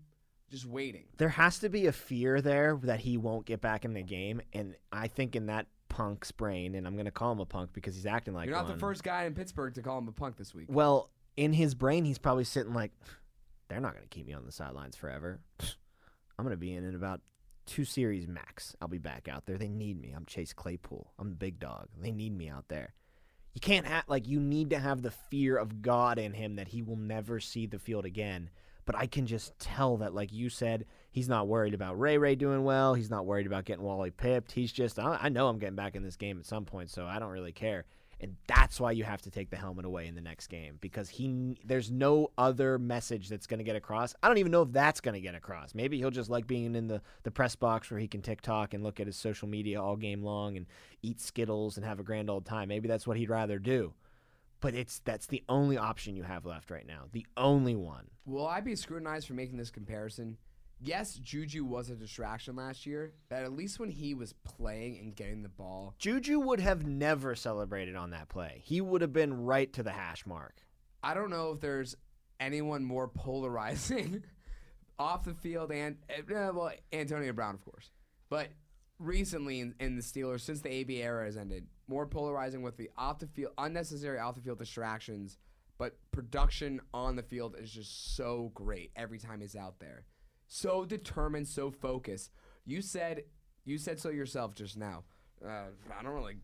just 0.50 0.64
waiting. 0.64 1.04
there 1.18 1.28
has 1.28 1.58
to 1.58 1.68
be 1.68 1.86
a 1.86 1.92
fear 1.92 2.40
there 2.40 2.78
that 2.84 3.00
he 3.00 3.18
won't 3.18 3.44
get 3.44 3.60
back 3.60 3.84
in 3.84 3.92
the 3.92 4.02
game, 4.02 4.40
and 4.54 4.76
I 4.90 5.08
think 5.08 5.36
in 5.36 5.46
that 5.46 5.66
punk's 5.88 6.30
brain, 6.32 6.74
and 6.74 6.86
I'm 6.86 6.94
going 6.94 7.06
to 7.06 7.10
call 7.10 7.32
him 7.32 7.40
a 7.40 7.46
punk 7.46 7.70
because 7.72 7.94
he's 7.94 8.06
acting 8.06 8.34
like 8.34 8.46
You're 8.46 8.56
not 8.56 8.64
one. 8.64 8.74
the 8.74 8.78
first 8.78 9.02
guy 9.02 9.24
in 9.24 9.34
Pittsburgh 9.34 9.74
to 9.74 9.82
call 9.82 9.98
him 9.98 10.08
a 10.08 10.12
punk 10.12 10.36
this 10.36 10.54
week. 10.54 10.66
Well, 10.68 11.10
in 11.36 11.52
his 11.52 11.74
brain, 11.74 12.04
he's 12.04 12.18
probably 12.18 12.44
sitting 12.44 12.74
like, 12.74 12.92
they're 13.68 13.80
not 13.80 13.92
going 13.92 14.02
to 14.04 14.08
keep 14.08 14.26
me 14.26 14.32
on 14.32 14.44
the 14.46 14.52
sidelines 14.52 14.96
forever. 14.96 15.40
I'm 15.60 16.44
going 16.44 16.50
to 16.50 16.56
be 16.56 16.72
in 16.74 16.84
in 16.84 16.94
about 16.94 17.20
two 17.66 17.84
series 17.84 18.26
max. 18.26 18.74
I'll 18.80 18.88
be 18.88 18.98
back 18.98 19.28
out 19.28 19.46
there. 19.46 19.58
They 19.58 19.68
need 19.68 20.00
me. 20.00 20.12
I'm 20.16 20.24
Chase 20.24 20.52
Claypool. 20.52 21.12
I'm 21.18 21.28
the 21.28 21.36
big 21.36 21.58
dog. 21.58 21.88
They 22.00 22.12
need 22.12 22.36
me 22.36 22.48
out 22.48 22.68
there. 22.68 22.94
You 23.54 23.60
can't 23.60 23.86
have, 23.86 24.04
like, 24.08 24.28
you 24.28 24.40
need 24.40 24.70
to 24.70 24.78
have 24.78 25.02
the 25.02 25.10
fear 25.10 25.56
of 25.56 25.82
God 25.82 26.18
in 26.18 26.32
him 26.32 26.56
that 26.56 26.68
he 26.68 26.82
will 26.82 26.96
never 26.96 27.40
see 27.40 27.66
the 27.66 27.78
field 27.78 28.04
again. 28.04 28.50
But 28.88 28.96
I 28.96 29.06
can 29.06 29.26
just 29.26 29.52
tell 29.58 29.98
that, 29.98 30.14
like 30.14 30.32
you 30.32 30.48
said, 30.48 30.86
he's 31.10 31.28
not 31.28 31.46
worried 31.46 31.74
about 31.74 32.00
Ray 32.00 32.16
Ray 32.16 32.36
doing 32.36 32.64
well. 32.64 32.94
He's 32.94 33.10
not 33.10 33.26
worried 33.26 33.46
about 33.46 33.66
getting 33.66 33.84
Wally 33.84 34.10
pipped. 34.10 34.50
He's 34.50 34.72
just, 34.72 34.98
I, 34.98 35.28
know 35.28 35.46
I'm 35.46 35.58
getting 35.58 35.76
back 35.76 35.94
in 35.94 36.02
this 36.02 36.16
game 36.16 36.38
at 36.38 36.46
some 36.46 36.64
point, 36.64 36.88
so 36.88 37.04
I 37.04 37.18
don't 37.18 37.28
really 37.28 37.52
care. 37.52 37.84
And 38.18 38.36
that's 38.46 38.80
why 38.80 38.92
you 38.92 39.04
have 39.04 39.20
to 39.20 39.30
take 39.30 39.50
the 39.50 39.58
helmet 39.58 39.84
away 39.84 40.06
in 40.06 40.14
the 40.14 40.22
next 40.22 40.46
game 40.46 40.78
because 40.80 41.10
he 41.10 41.58
there's 41.62 41.90
no 41.90 42.30
other 42.38 42.78
message 42.78 43.28
that's 43.28 43.46
going 43.46 43.58
to 43.58 43.64
get 43.64 43.76
across. 43.76 44.14
I 44.22 44.28
don't 44.28 44.38
even 44.38 44.52
know 44.52 44.62
if 44.62 44.72
that's 44.72 45.02
going 45.02 45.16
to 45.16 45.20
get 45.20 45.34
across. 45.34 45.74
Maybe 45.74 45.98
he'll 45.98 46.10
just 46.10 46.30
like 46.30 46.46
being 46.46 46.74
in 46.74 46.86
the, 46.86 47.02
the 47.24 47.30
press 47.30 47.56
box 47.56 47.90
where 47.90 48.00
he 48.00 48.08
can 48.08 48.22
TikTok 48.22 48.72
and 48.72 48.82
look 48.82 49.00
at 49.00 49.06
his 49.06 49.16
social 49.16 49.48
media 49.48 49.82
all 49.82 49.96
game 49.96 50.22
long 50.22 50.56
and 50.56 50.64
eat 51.02 51.20
Skittles 51.20 51.76
and 51.76 51.84
have 51.84 52.00
a 52.00 52.04
grand 52.04 52.30
old 52.30 52.46
time. 52.46 52.68
Maybe 52.68 52.88
that's 52.88 53.06
what 53.06 53.18
he'd 53.18 53.28
rather 53.28 53.58
do. 53.58 53.92
But 54.60 54.74
it's 54.74 55.00
that's 55.04 55.26
the 55.26 55.44
only 55.48 55.76
option 55.78 56.16
you 56.16 56.24
have 56.24 56.44
left 56.44 56.70
right 56.70 56.86
now. 56.86 57.04
The 57.12 57.26
only 57.36 57.76
one. 57.76 58.08
Will 58.26 58.46
I 58.46 58.60
be 58.60 58.74
scrutinized 58.74 59.26
for 59.26 59.34
making 59.34 59.56
this 59.56 59.70
comparison? 59.70 60.36
Yes, 60.80 61.14
Juju 61.14 61.64
was 61.64 61.90
a 61.90 61.96
distraction 61.96 62.54
last 62.54 62.86
year, 62.86 63.12
but 63.28 63.42
at 63.42 63.52
least 63.52 63.80
when 63.80 63.90
he 63.90 64.14
was 64.14 64.32
playing 64.44 64.98
and 64.98 65.14
getting 65.14 65.42
the 65.42 65.48
ball, 65.48 65.94
Juju 65.98 66.38
would 66.38 66.60
have 66.60 66.86
never 66.86 67.34
celebrated 67.34 67.96
on 67.96 68.10
that 68.10 68.28
play. 68.28 68.62
He 68.64 68.80
would 68.80 69.00
have 69.00 69.12
been 69.12 69.44
right 69.44 69.72
to 69.72 69.82
the 69.82 69.90
hash 69.90 70.24
mark. 70.24 70.62
I 71.02 71.14
don't 71.14 71.30
know 71.30 71.50
if 71.50 71.60
there's 71.60 71.96
anyone 72.38 72.84
more 72.84 73.08
polarizing 73.08 74.22
off 74.98 75.24
the 75.24 75.34
field 75.34 75.72
and 75.72 75.96
uh, 76.10 76.52
well 76.54 76.72
Antonio 76.92 77.32
Brown 77.32 77.54
of 77.54 77.64
course, 77.64 77.90
but 78.28 78.48
recently 78.98 79.60
in, 79.60 79.74
in 79.80 79.96
the 79.96 80.02
Steelers 80.02 80.40
since 80.40 80.60
the 80.60 80.70
AB 80.70 81.02
era 81.02 81.24
has 81.24 81.36
ended, 81.36 81.66
more 81.88 82.06
polarizing 82.06 82.62
with 82.62 82.76
the 82.76 82.90
off 82.96 83.18
the 83.18 83.26
field 83.26 83.52
unnecessary 83.58 84.18
off 84.18 84.34
the 84.34 84.40
field 84.40 84.58
distractions, 84.58 85.38
but 85.78 85.96
production 86.12 86.80
on 86.92 87.16
the 87.16 87.22
field 87.22 87.56
is 87.58 87.70
just 87.70 88.16
so 88.16 88.50
great 88.54 88.90
every 88.96 89.18
time 89.18 89.40
he's 89.40 89.56
out 89.56 89.78
there, 89.80 90.04
so 90.46 90.84
determined, 90.84 91.48
so 91.48 91.70
focused. 91.70 92.30
You 92.64 92.82
said 92.82 93.24
you 93.64 93.78
said 93.78 93.98
so 93.98 94.10
yourself 94.10 94.54
just 94.54 94.76
now. 94.76 95.04
Uh, 95.44 95.66
I 95.98 96.02
don't 96.02 96.14
really 96.14 96.36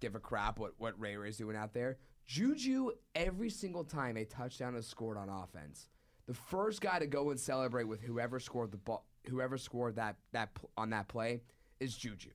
give 0.00 0.14
a 0.14 0.20
crap 0.20 0.58
what 0.58 0.74
what 0.78 0.98
Ray 1.00 1.16
Ray's 1.16 1.36
doing 1.36 1.56
out 1.56 1.74
there. 1.74 1.98
Juju, 2.26 2.92
every 3.14 3.50
single 3.50 3.84
time 3.84 4.16
a 4.16 4.24
touchdown 4.24 4.76
is 4.76 4.86
scored 4.86 5.16
on 5.16 5.28
offense, 5.28 5.88
the 6.26 6.34
first 6.34 6.80
guy 6.80 6.98
to 6.98 7.06
go 7.06 7.30
and 7.30 7.40
celebrate 7.40 7.84
with 7.84 8.00
whoever 8.00 8.38
scored 8.38 8.70
the 8.70 8.78
ball, 8.78 9.06
whoever 9.28 9.58
scored 9.58 9.96
that 9.96 10.16
that 10.32 10.50
on 10.76 10.90
that 10.90 11.08
play 11.08 11.40
is 11.80 11.96
Juju. 11.96 12.30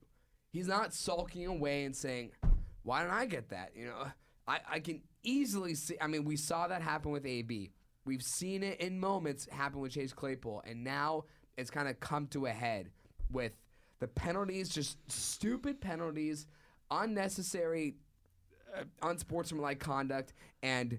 He's 0.50 0.66
not 0.66 0.94
sulking 0.94 1.46
away 1.46 1.84
and 1.84 1.94
saying, 1.94 2.32
"Why 2.82 3.02
don't 3.02 3.12
I 3.12 3.26
get 3.26 3.50
that?" 3.50 3.72
You 3.76 3.86
know, 3.86 4.06
I 4.46 4.60
I 4.68 4.80
can 4.80 5.02
easily 5.22 5.74
see. 5.74 5.96
I 6.00 6.06
mean, 6.06 6.24
we 6.24 6.36
saw 6.36 6.68
that 6.68 6.82
happen 6.82 7.10
with 7.10 7.26
AB. 7.26 7.72
We've 8.04 8.22
seen 8.22 8.62
it 8.62 8.80
in 8.80 8.98
moments 8.98 9.46
happen 9.50 9.80
with 9.80 9.92
Chase 9.92 10.12
Claypool, 10.12 10.62
and 10.66 10.82
now 10.82 11.24
it's 11.56 11.70
kind 11.70 11.88
of 11.88 12.00
come 12.00 12.26
to 12.28 12.46
a 12.46 12.50
head 12.50 12.90
with 13.30 13.52
the 14.00 14.08
penalties, 14.08 14.68
just 14.68 14.96
stupid 15.10 15.80
penalties, 15.80 16.46
unnecessary 16.90 17.96
uh, 18.76 18.84
unsportsmanlike 19.02 19.80
conduct 19.80 20.34
and 20.62 20.98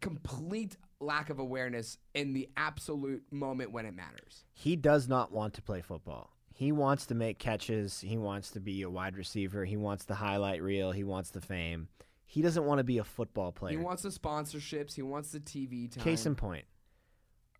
complete 0.00 0.76
lack 1.00 1.30
of 1.30 1.38
awareness 1.38 1.98
in 2.14 2.32
the 2.32 2.48
absolute 2.56 3.22
moment 3.30 3.70
when 3.72 3.86
it 3.86 3.94
matters. 3.94 4.44
He 4.52 4.76
does 4.76 5.08
not 5.08 5.32
want 5.32 5.54
to 5.54 5.62
play 5.62 5.80
football. 5.80 6.33
He 6.56 6.70
wants 6.70 7.06
to 7.06 7.14
make 7.16 7.38
catches. 7.40 8.00
He 8.00 8.16
wants 8.16 8.50
to 8.52 8.60
be 8.60 8.82
a 8.82 8.88
wide 8.88 9.16
receiver. 9.16 9.64
He 9.64 9.76
wants 9.76 10.04
the 10.04 10.14
highlight 10.14 10.62
reel. 10.62 10.92
He 10.92 11.02
wants 11.02 11.30
the 11.30 11.40
fame. 11.40 11.88
He 12.26 12.42
doesn't 12.42 12.64
want 12.64 12.78
to 12.78 12.84
be 12.84 12.98
a 12.98 13.04
football 13.04 13.50
player. 13.50 13.76
He 13.76 13.84
wants 13.84 14.02
the 14.04 14.08
sponsorships. 14.10 14.94
He 14.94 15.02
wants 15.02 15.30
the 15.32 15.40
TV 15.40 15.92
time. 15.92 16.04
Case 16.04 16.26
in 16.26 16.36
point. 16.36 16.64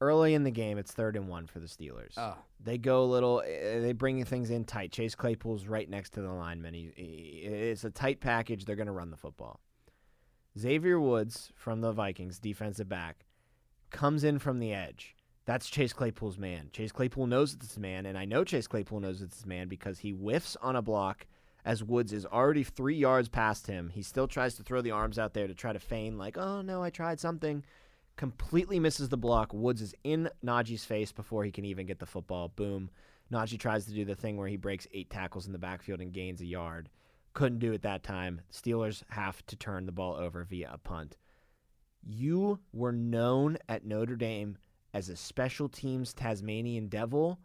Early 0.01 0.35
in 0.35 0.45
the 0.45 0.51
game, 0.51 0.79
it's 0.79 0.93
third 0.93 1.17
and 1.17 1.29
one 1.29 1.47
for 1.47 1.59
the 1.61 1.67
Steelers. 1.67 2.13
Oh. 2.17 2.37
They 2.63 2.79
go 2.79 3.03
a 3.03 3.07
little. 3.07 3.43
eh, 3.45 3.81
They 3.81 3.93
bring 3.93 4.25
things 4.25 4.51
in 4.51 4.65
tight. 4.65 4.93
Chase 4.93 5.15
Claypool's 5.15 5.67
right 5.67 5.89
next 5.91 6.11
to 6.11 6.21
the 6.23 6.33
lineman. 6.33 6.75
He, 6.75 6.91
he, 6.95 7.05
it's 7.47 7.85
a 7.85 7.91
tight 7.91 8.21
package. 8.21 8.65
They're 8.65 8.77
going 8.77 8.87
to 8.87 8.93
run 8.93 9.11
the 9.11 9.17
football. 9.17 9.61
Xavier 10.59 11.01
Woods 11.01 11.53
from 11.57 11.81
the 11.81 11.93
Vikings, 11.93 12.39
defensive 12.39 12.89
back, 12.89 13.25
comes 13.91 14.23
in 14.25 14.39
from 14.39 14.59
the 14.61 14.73
edge. 14.73 15.17
That's 15.47 15.69
Chase 15.69 15.93
Claypool's 15.93 16.39
man. 16.39 16.71
Chase 16.73 16.93
Claypool 16.93 17.27
knows 17.27 17.53
it's 17.53 17.69
his 17.69 17.79
man, 17.79 18.07
and 18.07 18.17
I 18.17 18.25
know 18.25 18.45
Chase 18.45 18.67
Claypool 18.67 19.01
knows 19.01 19.21
it's 19.21 19.37
his 19.37 19.47
man 19.47 19.69
because 19.69 19.99
he 19.99 20.11
whiffs 20.11 20.57
on 20.63 20.77
a 20.77 20.83
block 20.83 21.27
as 21.67 21.85
Woods 21.85 22.13
is 22.13 22.27
already 22.27 22.65
three 22.65 22.97
yards 22.97 23.29
past 23.29 23.67
him. 23.67 23.91
He 23.91 24.03
still 24.03 24.27
tries 24.27 24.55
to 24.55 24.63
throw 24.63 24.81
the 24.81 24.91
arms 24.91 25.19
out 25.19 25.35
there 25.35 25.47
to 25.47 25.55
try 25.55 25.73
to 25.73 25.79
feign, 25.79 26.17
like, 26.17 26.39
oh 26.39 26.63
no, 26.63 26.83
I 26.83 26.91
tried 26.91 27.21
something. 27.21 27.65
completely 28.17 28.79
misses 28.79 29.09
the 29.09 29.17
block. 29.17 29.53
Woods 29.53 29.83
is 29.83 29.95
in 30.05 30.31
Najee's 30.45 30.85
face 30.85 31.13
before 31.13 31.45
he 31.45 31.51
can 31.51 31.65
even 31.65 31.87
get 31.87 31.99
the 31.99 32.07
football. 32.07 32.49
Boom. 32.49 32.91
Najee 33.33 33.59
tries 33.59 33.87
to 33.87 33.93
do 33.93 34.05
the 34.05 34.15
thing 34.15 34.37
where 34.37 34.49
he 34.49 34.57
breaks 34.57 34.87
eight 34.93 35.11
tackles 35.11 35.47
in 35.47 35.53
the 35.53 35.59
backfield 35.59 36.01
and 36.01 36.13
gains 36.13 36.41
a 36.41 36.47
yard. 36.47 36.89
Couldn't 37.33 37.59
do 37.59 37.73
it 37.73 37.83
that 37.83 38.05
time. 38.05 38.41
Steelers 38.53 39.03
have 39.09 39.45
to 39.47 39.57
turn 39.57 39.87
the 39.87 39.93
ball 39.93 40.15
over 40.15 40.45
via 40.45 40.71
a 40.73 40.79
punt. 40.79 41.17
You 42.07 42.61
were 42.73 42.93
known 42.93 43.59
at 43.69 43.85
Notre 43.85 44.17
Dame 44.17 44.59
as 44.95 45.09
a 45.09 45.17
special 45.17 45.69
teams 45.69 46.15
Tasmanian 46.15 46.87
devil 46.87 47.39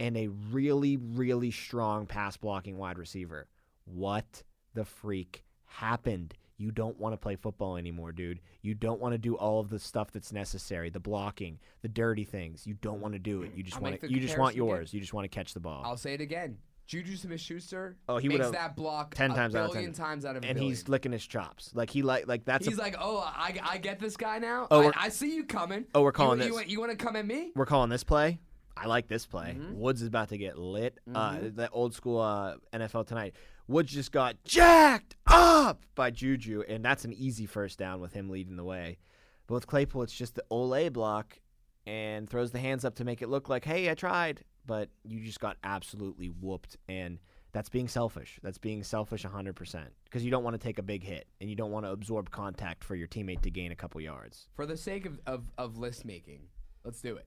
and 0.00 0.16
a 0.16 0.28
really, 0.28 0.96
really 0.96 1.50
strong 1.50 2.06
pass 2.06 2.36
blocking 2.36 2.78
wide 2.78 2.98
receiver. 2.98 3.48
What 3.84 4.42
the 4.72 4.84
freak 4.84 5.44
happened? 5.66 6.34
You 6.56 6.70
don't 6.70 6.98
want 6.98 7.12
to 7.12 7.16
play 7.16 7.34
football 7.34 7.76
anymore, 7.76 8.12
dude. 8.12 8.40
You 8.62 8.74
don't 8.74 9.00
want 9.00 9.12
to 9.12 9.18
do 9.18 9.34
all 9.34 9.58
of 9.58 9.68
the 9.68 9.80
stuff 9.80 10.12
that's 10.12 10.32
necessary, 10.32 10.90
the 10.90 11.00
blocking, 11.00 11.58
the 11.82 11.88
dirty 11.88 12.24
things. 12.24 12.66
You 12.66 12.74
don't 12.74 13.00
want 13.00 13.14
to 13.14 13.18
do 13.18 13.42
it. 13.42 13.50
You 13.56 13.64
just 13.64 13.76
I'll 13.76 13.82
want 13.82 14.00
to, 14.00 14.10
you 14.10 14.20
just 14.20 14.38
want 14.38 14.54
yours. 14.54 14.94
You 14.94 15.00
just 15.00 15.12
want 15.12 15.24
to 15.24 15.28
catch 15.28 15.54
the 15.54 15.60
ball. 15.60 15.82
I'll 15.84 15.96
say 15.96 16.14
it 16.14 16.20
again. 16.20 16.58
Juju 16.86 17.16
Smith-Schuster 17.16 17.96
Oh, 18.08 18.18
he 18.18 18.28
makes 18.28 18.38
would've 18.40 18.52
that 18.52 18.76
block 18.76 19.14
10 19.14 19.30
a 19.30 19.34
times 19.34 19.54
out 19.54 19.66
of 19.66 19.72
billion 19.72 19.92
10. 19.92 20.04
times 20.04 20.24
out 20.24 20.36
of 20.36 20.44
a 20.44 20.46
and 20.46 20.56
billion. 20.56 20.70
he's 20.72 20.88
licking 20.88 21.12
his 21.12 21.26
chops. 21.26 21.70
Like 21.74 21.90
he 21.90 22.02
like 22.02 22.26
like 22.26 22.44
that's 22.44 22.66
He's 22.66 22.78
a, 22.78 22.80
like, 22.80 22.96
oh, 23.00 23.18
I, 23.18 23.58
I 23.62 23.78
get 23.78 23.98
this 23.98 24.16
guy 24.16 24.38
now. 24.38 24.66
Oh, 24.70 24.88
I, 24.88 25.04
I 25.04 25.08
see 25.08 25.34
you 25.34 25.44
coming. 25.44 25.86
Oh, 25.94 26.02
we're 26.02 26.12
calling 26.12 26.40
you, 26.40 26.52
this. 26.52 26.66
You, 26.66 26.72
you 26.72 26.80
want 26.80 26.90
to 26.90 27.02
come 27.02 27.16
at 27.16 27.26
me? 27.26 27.52
we're 27.54 27.66
calling 27.66 27.90
this 27.90 28.04
play. 28.04 28.40
I 28.76 28.86
like 28.86 29.06
this 29.06 29.26
play. 29.26 29.56
Mm-hmm. 29.58 29.78
Woods 29.78 30.00
is 30.02 30.08
about 30.08 30.30
to 30.30 30.38
get 30.38 30.58
lit. 30.58 30.98
Uh, 31.14 31.36
that 31.56 31.70
old 31.72 31.94
school 31.94 32.20
uh, 32.20 32.56
NFL 32.72 33.06
tonight. 33.06 33.34
Woods 33.68 33.92
just 33.92 34.12
got 34.12 34.42
jacked 34.44 35.14
up 35.26 35.84
by 35.94 36.10
Juju, 36.10 36.62
and 36.68 36.84
that's 36.84 37.04
an 37.04 37.12
easy 37.12 37.46
first 37.46 37.78
down 37.78 38.00
with 38.00 38.12
him 38.12 38.28
leading 38.30 38.56
the 38.56 38.64
way. 38.64 38.98
But 39.46 39.54
with 39.54 39.66
Claypool, 39.66 40.02
it's 40.02 40.14
just 40.14 40.34
the 40.34 40.44
Ole 40.50 40.88
block 40.90 41.38
and 41.86 42.28
throws 42.28 42.50
the 42.50 42.58
hands 42.58 42.84
up 42.84 42.94
to 42.96 43.04
make 43.04 43.22
it 43.22 43.28
look 43.28 43.48
like, 43.48 43.64
hey, 43.64 43.90
I 43.90 43.94
tried. 43.94 44.42
But 44.66 44.90
you 45.04 45.20
just 45.24 45.40
got 45.40 45.56
absolutely 45.64 46.28
whooped. 46.28 46.76
And 46.88 47.18
that's 47.52 47.68
being 47.68 47.88
selfish. 47.88 48.38
That's 48.42 48.58
being 48.58 48.82
selfish 48.82 49.24
100% 49.24 49.84
because 50.04 50.24
you 50.24 50.30
don't 50.30 50.42
want 50.42 50.54
to 50.54 50.58
take 50.58 50.78
a 50.78 50.82
big 50.82 51.04
hit 51.04 51.26
and 51.40 51.50
you 51.50 51.56
don't 51.56 51.70
want 51.70 51.84
to 51.84 51.92
absorb 51.92 52.30
contact 52.30 52.82
for 52.82 52.94
your 52.94 53.08
teammate 53.08 53.42
to 53.42 53.50
gain 53.50 53.72
a 53.72 53.76
couple 53.76 54.00
yards. 54.00 54.48
For 54.54 54.64
the 54.66 54.76
sake 54.76 55.04
of, 55.04 55.20
of, 55.26 55.44
of 55.58 55.76
list 55.76 56.04
making, 56.04 56.40
let's 56.84 57.00
do 57.00 57.16
it. 57.16 57.26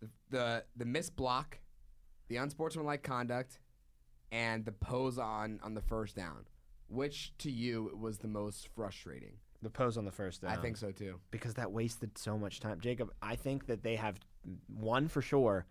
The, 0.00 0.08
the 0.30 0.64
the 0.76 0.84
missed 0.86 1.14
block, 1.16 1.58
the 2.28 2.36
unsportsmanlike 2.36 3.02
conduct, 3.02 3.58
and 4.32 4.64
the 4.64 4.72
pose 4.72 5.18
on 5.18 5.60
on 5.62 5.74
the 5.74 5.82
first 5.82 6.16
down. 6.16 6.46
Which 6.88 7.32
to 7.38 7.50
you 7.50 7.96
was 8.00 8.18
the 8.18 8.28
most 8.28 8.68
frustrating? 8.74 9.34
The 9.60 9.70
pose 9.70 9.98
on 9.98 10.06
the 10.06 10.10
first 10.10 10.40
down. 10.42 10.52
I 10.52 10.56
think 10.56 10.76
so 10.78 10.90
too. 10.90 11.20
because 11.30 11.54
that 11.54 11.70
wasted 11.70 12.16
so 12.16 12.38
much 12.38 12.60
time. 12.60 12.80
Jacob, 12.80 13.12
I 13.20 13.36
think 13.36 13.66
that 13.66 13.82
they 13.82 13.96
have 13.96 14.18
one 14.68 15.06
for 15.08 15.20
sure 15.20 15.66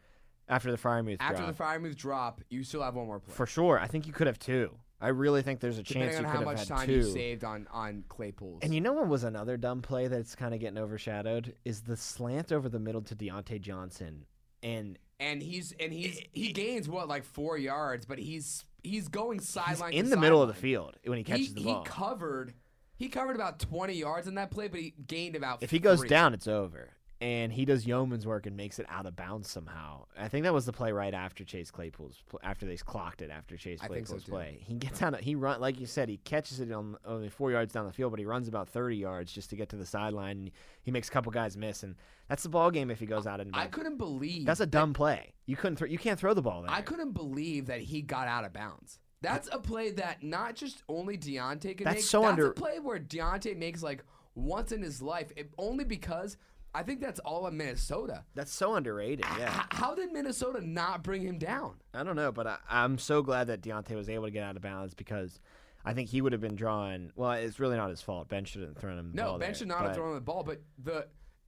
after 0.50 0.72
the 0.72 0.78
Freiermuth 0.78 1.18
After 1.20 1.44
drop. 1.44 1.56
the 1.56 1.64
Freiermuth 1.64 1.96
drop, 1.96 2.42
you 2.50 2.64
still 2.64 2.82
have 2.82 2.96
one 2.96 3.06
more 3.06 3.20
play. 3.20 3.34
for 3.34 3.46
sure, 3.46 3.80
I 3.80 3.88
think 3.88 4.08
you 4.08 4.14
could 4.14 4.28
have 4.28 4.40
two. 4.40 4.72
I 5.02 5.10
really 5.10 5.42
think 5.42 5.62
there's 5.62 5.78
a 5.78 5.84
Depending 5.84 6.10
chance 6.10 6.18
on 6.18 6.24
you 6.24 6.28
how 6.28 6.38
could 6.40 6.48
have 6.48 6.58
much 6.58 6.68
had 6.68 6.78
time 6.78 6.86
two. 6.88 6.94
you 6.96 7.04
saved 7.04 7.44
on 7.46 7.68
on 7.72 8.04
Claypool's. 8.10 8.60
And 8.64 8.74
you 8.74 8.82
know 8.82 8.92
what 8.94 9.08
was 9.08 9.24
another 9.24 9.56
dumb 9.56 9.82
play 9.82 10.08
that's 10.08 10.36
kind 10.36 10.54
of 10.54 10.60
getting 10.60 10.78
overshadowed 10.78 11.54
is 11.64 11.82
the 11.82 11.96
slant 11.96 12.52
over 12.52 12.68
the 12.68 12.80
middle 12.80 13.02
to 13.04 13.16
Diontae 13.16 13.62
Johnson. 13.62 14.26
And 14.62 14.98
and 15.22 15.42
he's 15.42 15.74
and 15.80 15.94
he's 15.94 16.20
he 16.34 16.52
gains 16.52 16.90
what 16.90 17.08
like 17.08 17.24
four 17.24 17.58
yards, 17.58 18.06
but 18.06 18.20
he's 18.20 18.66
he's 18.84 19.08
going 19.08 19.40
sideline 19.40 19.94
in 19.94 20.10
the 20.10 20.18
middle 20.18 20.42
of 20.42 20.50
the 20.50 20.54
field 20.54 20.98
when 21.06 21.18
he 21.18 21.24
catches 21.24 21.48
he, 21.48 21.54
the 21.54 21.64
ball. 21.64 21.84
He 21.84 21.90
covered 21.90 22.54
he 22.98 23.08
covered 23.08 23.36
about 23.36 23.60
twenty 23.60 23.94
yards 23.94 24.28
in 24.28 24.36
that 24.36 24.52
play, 24.52 24.68
but 24.68 24.82
he 24.82 24.94
gained 25.08 25.38
about. 25.38 25.64
if 25.64 25.72
he 25.72 25.80
goes 25.80 26.04
down, 26.04 26.34
it's 26.34 26.48
over. 26.48 26.90
And 27.22 27.52
he 27.52 27.66
does 27.66 27.86
yeoman's 27.86 28.26
work 28.26 28.46
and 28.46 28.56
makes 28.56 28.80
it 28.80 28.86
out 28.88 29.06
of 29.06 29.14
bounds 29.18 29.50
somehow. 29.50 30.06
I 30.18 30.30
think 30.30 30.44
that 30.46 30.54
was 30.54 30.66
the 30.66 30.72
play 30.72 30.94
right 30.94 31.14
after 31.14 31.44
Chase 31.44 31.70
Claypool's 31.70 32.24
after 32.44 32.66
they 32.66 32.78
clocked 32.78 33.22
it 33.22 33.30
after 33.30 33.58
Chase 33.58 33.82
think 33.82 34.08
so, 34.08 34.14
Claypool's 34.14 34.24
play. 34.24 34.60
He 34.62 34.76
gets 34.76 35.02
out. 35.02 35.14
Of, 35.14 35.20
he 35.20 35.36
run 35.36 35.60
like 35.60 35.82
you 35.82 35.86
said. 35.86 36.08
He 36.08 36.16
catches 36.18 36.62
it 36.62 36.72
on 36.72 36.96
only 37.04 37.28
four 37.28 37.52
yards 37.52 37.74
down 37.74 37.86
the 37.86 37.92
field, 37.92 38.12
but 38.12 38.20
he 38.20 38.26
runs 38.26 38.48
about 38.48 38.70
thirty 38.70 38.96
yards 38.96 39.34
just 39.34 39.50
to 39.50 39.58
get 39.58 39.68
to 39.70 39.76
the 39.76 39.86
sideline. 39.86 40.38
And 40.38 40.52
he 40.82 40.92
makes 40.92 41.10
a 41.10 41.12
couple 41.12 41.30
guys 41.34 41.58
miss, 41.58 41.84
and 41.84 41.96
that's 42.30 42.44
the 42.44 42.50
ball 42.50 42.72
game 42.72 42.90
if 42.90 43.00
he 43.02 43.06
goes 43.06 43.28
out 43.28 43.42
and. 43.42 43.52
I 43.54 43.68
couldn't 43.68 43.98
believe 43.98 44.46
That's 44.46 44.62
a 44.62 44.64
that- 44.64 44.72
dumb 44.72 44.94
play. 44.94 45.34
You 45.46 45.58
couldn't. 45.58 45.76
Throw, 45.76 45.88
you 45.88 45.98
can't 45.98 46.18
throw 46.18 46.34
the 46.34 46.42
ball 46.42 46.62
there. 46.62 46.72
I 46.72 46.82
couldn't 46.82 47.12
believe 47.12 47.66
that 47.66 47.82
he 47.82 48.02
got 48.02 48.30
out 48.30 48.46
of 48.46 48.54
bounds. 48.54 48.98
That's 49.22 49.50
a 49.52 49.60
play 49.60 49.92
that 49.92 50.24
not 50.24 50.56
just 50.56 50.84
only 50.88 51.18
Diontae 51.18 51.76
can 51.76 51.84
That's 51.84 51.96
make. 51.98 52.04
so 52.06 52.22
that's 52.22 52.32
under- 52.32 52.52
a 52.52 52.54
play 52.54 52.80
where 52.80 52.98
Diontae 52.98 53.58
makes 53.58 53.84
like 53.84 54.06
once 54.36 54.72
in 54.72 54.82
his 54.82 55.02
life, 55.02 55.34
it, 55.36 55.52
only 55.58 55.84
because 55.84 56.38
I 56.74 56.84
think 56.84 57.02
that's 57.02 57.20
all 57.22 57.48
in 57.48 57.58
Minnesota. 57.58 58.24
That's 58.36 58.54
so 58.54 58.76
underrated. 58.76 59.26
Yeah. 59.38 59.62
H- 59.62 59.66
how 59.72 59.96
did 59.96 60.12
Minnesota 60.12 60.62
not 60.66 61.04
bring 61.04 61.24
him 61.24 61.38
down? 61.40 61.76
I 61.94 62.04
don't 62.04 62.16
know, 62.16 62.32
but 62.32 62.46
I, 62.48 62.58
I'm 62.70 62.98
so 63.00 63.22
glad 63.24 63.48
that 63.48 63.62
Diontae 63.62 63.96
was 63.96 64.10
able 64.10 64.26
to 64.26 64.32
get 64.32 64.44
out 64.44 64.56
of 64.56 64.62
bounds 64.62 64.94
because 64.94 65.40
I 65.84 65.94
think 65.94 66.10
he 66.10 66.22
would 66.22 66.32
have 66.32 66.42
been 66.42 66.56
drawn. 66.56 67.12
Well, 67.16 67.32
it's 67.32 67.60
really 67.60 67.76
not 67.78 67.90
his 67.90 68.02
fault. 68.02 68.30
Ben 68.30 68.46
shouldn't 68.46 68.74
have 68.76 68.78
thrown 68.82 69.00
him. 69.00 69.12
the 69.12 69.16
No, 69.18 69.24
ball 69.30 69.38
Ben 69.40 69.48
there, 69.50 69.56
should 69.56 69.68
not 69.68 69.80
have 69.80 69.88
but- 69.90 69.96
thrown 69.96 70.14
the 70.16 70.22
ball, 70.22 70.44
but 70.44 70.62
the 70.84 71.08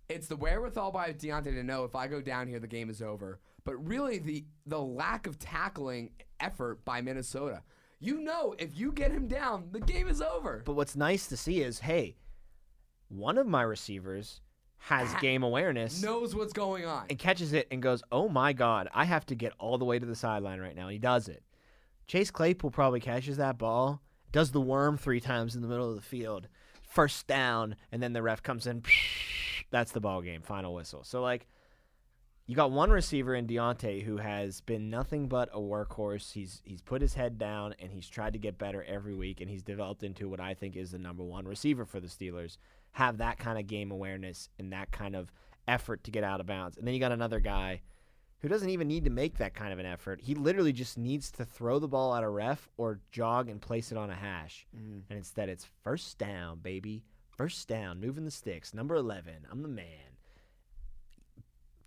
it's 0.10 0.28
the 0.28 0.36
wherewithal 0.36 0.92
by 0.92 1.14
Diontae 1.14 1.44
to 1.54 1.64
know 1.64 1.86
if 1.86 1.96
I 1.96 2.08
go 2.08 2.20
down 2.20 2.48
here, 2.48 2.60
the 2.60 2.68
game 2.68 2.90
is 2.90 3.02
over. 3.02 3.40
But 3.64 3.76
really, 3.88 4.18
the 4.18 4.44
the 4.66 4.82
lack 4.82 5.28
of 5.28 5.38
tackling 5.38 6.12
effort 6.40 6.84
by 6.84 7.02
Minnesota. 7.02 7.62
You 8.00 8.20
know, 8.20 8.56
if 8.58 8.76
you 8.78 8.92
get 8.92 9.12
him 9.12 9.28
down, 9.28 9.68
the 9.72 9.80
game 9.80 10.08
is 10.08 10.22
over. 10.22 10.64
But 10.66 10.74
what's 10.74 10.96
nice 10.96 11.28
to 11.28 11.38
see 11.38 11.62
is, 11.62 11.80
hey, 11.80 12.16
one 13.10 13.38
of 13.38 13.46
my 13.46 13.62
receivers 13.62 14.42
has 14.86 15.14
game 15.22 15.44
awareness 15.44 16.02
Knows 16.02 16.36
what's 16.36 16.54
going 16.54 16.86
on. 16.86 17.06
and 17.10 17.18
catches 17.20 17.54
it 17.54 17.68
and 17.72 17.82
goes, 17.82 18.02
"Oh 18.12 18.28
my 18.28 18.52
God, 18.54 18.90
I 18.94 19.06
have 19.06 19.26
to 19.28 19.36
get 19.36 19.54
all 19.60 19.78
the 19.78 19.86
way 19.86 20.00
to 20.00 20.06
the 20.06 20.16
sideline 20.16 20.60
right 20.60 20.76
now." 20.76 20.84
And 20.84 20.92
he 20.94 20.98
does 20.98 21.28
it. 21.28 21.44
Chase 22.08 22.32
Claypool 22.32 22.72
probably 22.72 23.00
catches 23.00 23.38
that 23.38 23.58
ball, 23.58 24.02
does 24.32 24.52
the 24.52 24.60
worm 24.62 24.98
three 24.98 25.20
times 25.22 25.56
in 25.56 25.62
the 25.62 25.68
middle 25.68 25.90
of 25.90 25.96
the 25.96 26.02
field, 26.02 26.48
first 26.82 27.28
down, 27.28 27.76
and 27.92 28.02
then 28.02 28.14
the 28.14 28.22
ref 28.24 28.42
comes 28.44 28.68
in. 28.68 28.84
That's 29.72 29.92
the 29.92 30.02
ball 30.02 30.22
game, 30.22 30.42
final 30.42 30.74
whistle. 30.74 31.04
So 31.04 31.22
like, 31.22 31.48
you 32.52 32.58
got 32.58 32.72
one 32.72 32.90
receiver 32.90 33.34
in 33.34 33.48
Diontae 33.48 34.04
who 34.04 34.18
has 34.18 34.60
been 34.60 34.90
nothing 34.90 35.30
but 35.30 35.48
a 35.54 35.58
workhorse. 35.58 36.34
He's 36.34 36.62
he's 36.66 36.82
put 36.82 37.02
his 37.02 37.14
head 37.14 37.38
down 37.38 37.74
and 37.80 37.90
he's 37.94 38.10
tried 38.10 38.34
to 38.34 38.40
get 38.40 38.58
better 38.58 38.84
every 38.84 39.16
week, 39.16 39.40
and 39.40 39.50
he's 39.50 39.64
developed 39.64 40.04
into 40.04 40.28
what 40.28 40.42
I 40.42 40.54
think 40.54 40.76
is 40.76 40.92
the 40.92 40.98
number 40.98 41.24
one 41.24 41.48
receiver 41.48 41.86
for 41.86 42.02
the 42.02 42.10
Steelers. 42.10 42.58
Have 42.92 43.20
that 43.20 43.40
kind 43.40 43.58
of 43.58 43.68
game 43.68 43.90
awareness 43.90 44.50
and 44.60 44.74
that 44.74 44.92
kind 44.92 45.16
of 45.16 45.32
effort 45.66 46.04
to 46.04 46.12
get 46.12 46.26
out 46.26 46.42
of 46.42 46.46
bounds. 46.46 46.76
And 46.76 46.86
then 46.86 46.94
you 46.94 47.00
got 47.00 47.14
another 47.14 47.40
guy 47.40 47.80
who 48.40 48.50
doesn't 48.50 48.70
even 48.70 48.90
need 48.90 49.06
to 49.06 49.10
make 49.10 49.38
that 49.38 49.54
kind 49.54 49.72
of 49.72 49.80
an 49.80 49.86
effort. 49.86 50.20
He 50.22 50.36
literally 50.36 50.74
just 50.74 50.98
needs 50.98 51.32
to 51.32 51.46
throw 51.46 51.80
the 51.80 51.88
ball 51.88 52.14
at 52.14 52.22
a 52.22 52.30
ref 52.30 52.68
or 52.76 53.00
jog 53.14 53.48
and 53.48 53.62
place 53.62 53.94
it 53.94 53.98
on 53.98 54.10
a 54.10 54.16
hash. 54.16 54.68
Mm. 54.76 55.04
And 55.10 55.18
instead, 55.18 55.48
it's 55.48 55.70
first 55.86 56.18
down, 56.18 56.60
baby. 56.60 57.06
First 57.30 57.70
down, 57.70 58.02
moving 58.02 58.26
the 58.26 58.30
sticks. 58.30 58.74
Number 58.74 58.96
11, 58.96 59.48
I'm 59.50 59.62
the 59.62 59.70
man. 59.70 59.86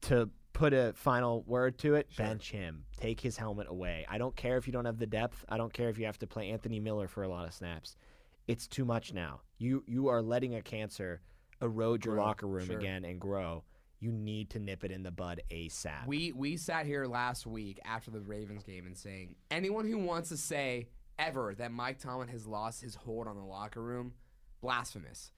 To 0.03 0.31
put 0.55 0.73
a 0.73 0.95
final 0.95 1.43
word 1.47 1.77
to 1.79 1.97
it, 1.97 2.09
bench 2.17 2.51
him. 2.51 2.85
Take 2.97 3.21
his 3.21 3.37
helmet 3.37 3.67
away. 3.69 4.07
I 4.09 4.17
don't 4.17 4.35
care 4.35 4.57
if 4.57 4.67
you 4.67 4.73
don't 4.73 4.87
have 4.87 4.99
the 4.99 5.07
depth. 5.07 5.45
I 5.51 5.59
don't 5.59 5.73
care 5.73 5.91
if 5.91 5.99
you 5.99 6.07
have 6.07 6.19
to 6.21 6.27
play 6.27 6.51
Anthony 6.51 6.81
Miller 6.81 7.09
for 7.09 7.23
a 7.25 7.29
lot 7.29 7.47
of 7.47 7.53
snaps. 7.53 7.97
It's 8.47 8.67
too 8.67 8.85
much 8.87 9.13
now. 9.13 9.41
You 9.59 9.85
you 9.87 10.09
are 10.09 10.23
letting 10.23 10.55
a 10.55 10.63
cancer 10.63 11.21
erode 11.61 12.05
your 12.05 12.15
Grow, 12.15 12.25
locker 12.25 12.47
room 12.47 12.67
sure. 12.67 12.79
again 12.79 13.05
and 13.05 13.21
grow. 13.21 13.65
You 14.01 14.13
need 14.13 14.51
to 14.51 14.59
nip 14.59 14.85
it 14.85 14.91
in 14.91 15.03
the 15.03 15.11
bud 15.11 15.41
ASAP. 15.51 16.07
We 16.07 16.33
we 16.33 16.57
sat 16.57 16.87
here 16.87 17.07
last 17.07 17.47
week 17.47 17.81
after 17.85 18.11
the 18.11 18.21
Ravens 18.21 18.63
game 18.63 18.87
and 18.87 18.97
saying 18.97 19.35
anyone 19.51 19.87
who 19.87 19.99
wants 19.99 20.29
to 20.29 20.37
say 20.37 20.89
ever 21.19 21.55
that 21.57 21.73
Mike 21.73 21.99
Tomlin 21.99 22.29
has 22.29 22.47
lost 22.47 22.81
his 22.83 22.95
hold 22.95 23.27
on 23.27 23.37
the 23.37 23.45
locker 23.45 23.83
room, 23.83 24.13
blasphemous. 24.61 25.33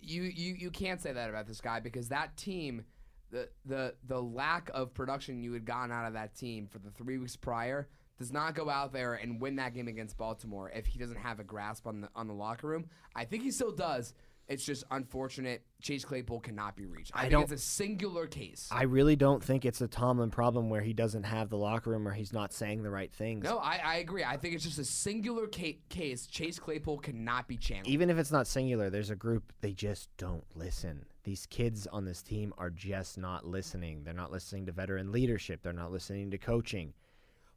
You 0.00 0.22
you 0.22 0.54
you 0.54 0.70
can't 0.70 1.00
say 1.00 1.12
that 1.12 1.28
about 1.30 1.46
this 1.46 1.60
guy 1.60 1.80
because 1.80 2.08
that 2.08 2.36
team, 2.36 2.84
the 3.32 3.48
the 3.64 3.94
the 4.06 4.20
lack 4.22 4.70
of 4.74 4.94
production 4.94 5.42
you 5.42 5.52
had 5.54 5.64
gotten 5.64 5.90
out 5.90 6.06
of 6.06 6.12
that 6.12 6.36
team 6.36 6.68
for 6.68 6.78
the 6.78 6.90
three 6.90 7.18
weeks 7.18 7.34
prior 7.34 7.88
does 8.18 8.30
not 8.30 8.54
go 8.54 8.68
out 8.70 8.92
there 8.92 9.14
and 9.14 9.40
win 9.40 9.56
that 9.56 9.74
game 9.74 9.88
against 9.88 10.16
Baltimore 10.18 10.70
if 10.72 10.86
he 10.86 10.98
doesn't 10.98 11.16
have 11.16 11.40
a 11.40 11.44
grasp 11.44 11.86
on 11.86 12.02
the 12.02 12.08
on 12.14 12.28
the 12.28 12.34
locker 12.34 12.68
room. 12.68 12.84
I 13.16 13.24
think 13.24 13.42
he 13.42 13.50
still 13.50 13.72
does. 13.72 14.14
It's 14.48 14.64
just 14.64 14.82
unfortunate. 14.90 15.62
Chase 15.80 16.04
Claypool 16.04 16.40
cannot 16.40 16.76
be 16.76 16.84
reached. 16.84 17.12
I, 17.14 17.20
I 17.20 17.22
think 17.22 17.30
don't- 17.32 17.42
it's 17.44 17.52
a 17.52 17.58
singular 17.58 18.26
case. 18.26 18.68
I 18.72 18.82
really 18.82 19.16
don't 19.16 19.42
think 19.42 19.64
it's 19.64 19.80
a 19.80 19.86
Tomlin 19.88 20.30
problem 20.30 20.68
where 20.68 20.80
he 20.82 20.92
doesn't 20.92 21.22
have 21.22 21.48
the 21.48 21.56
locker 21.56 21.90
room 21.90 22.06
or 22.06 22.12
he's 22.12 22.32
not 22.32 22.52
saying 22.52 22.82
the 22.82 22.90
right 22.90 23.10
things. 23.12 23.44
No, 23.44 23.58
I, 23.58 23.80
I 23.82 23.94
agree. 23.96 24.24
I 24.24 24.36
think 24.36 24.54
it's 24.54 24.64
just 24.64 24.78
a 24.80 24.84
singular 24.84 25.46
ca- 25.46 25.78
case. 25.88 26.26
Chase 26.26 26.58
Claypool 26.58 26.98
cannot 26.98 27.46
be 27.48 27.56
channeled. 27.56 27.86
Even 27.86 28.10
if 28.10 28.18
it's 28.18 28.32
not 28.32 28.46
singular, 28.48 28.90
there's 28.90 29.10
a 29.10 29.16
group 29.16 29.52
they 29.62 29.72
just 29.72 30.08
don't 30.18 30.44
listen. 30.56 31.06
These 31.24 31.46
kids 31.46 31.86
on 31.86 32.04
this 32.04 32.22
team 32.22 32.52
are 32.58 32.70
just 32.70 33.16
not 33.16 33.46
listening. 33.46 34.02
They're 34.04 34.12
not 34.12 34.32
listening 34.32 34.66
to 34.66 34.72
veteran 34.72 35.12
leadership. 35.12 35.62
They're 35.62 35.72
not 35.72 35.92
listening 35.92 36.30
to 36.32 36.38
coaching. 36.38 36.94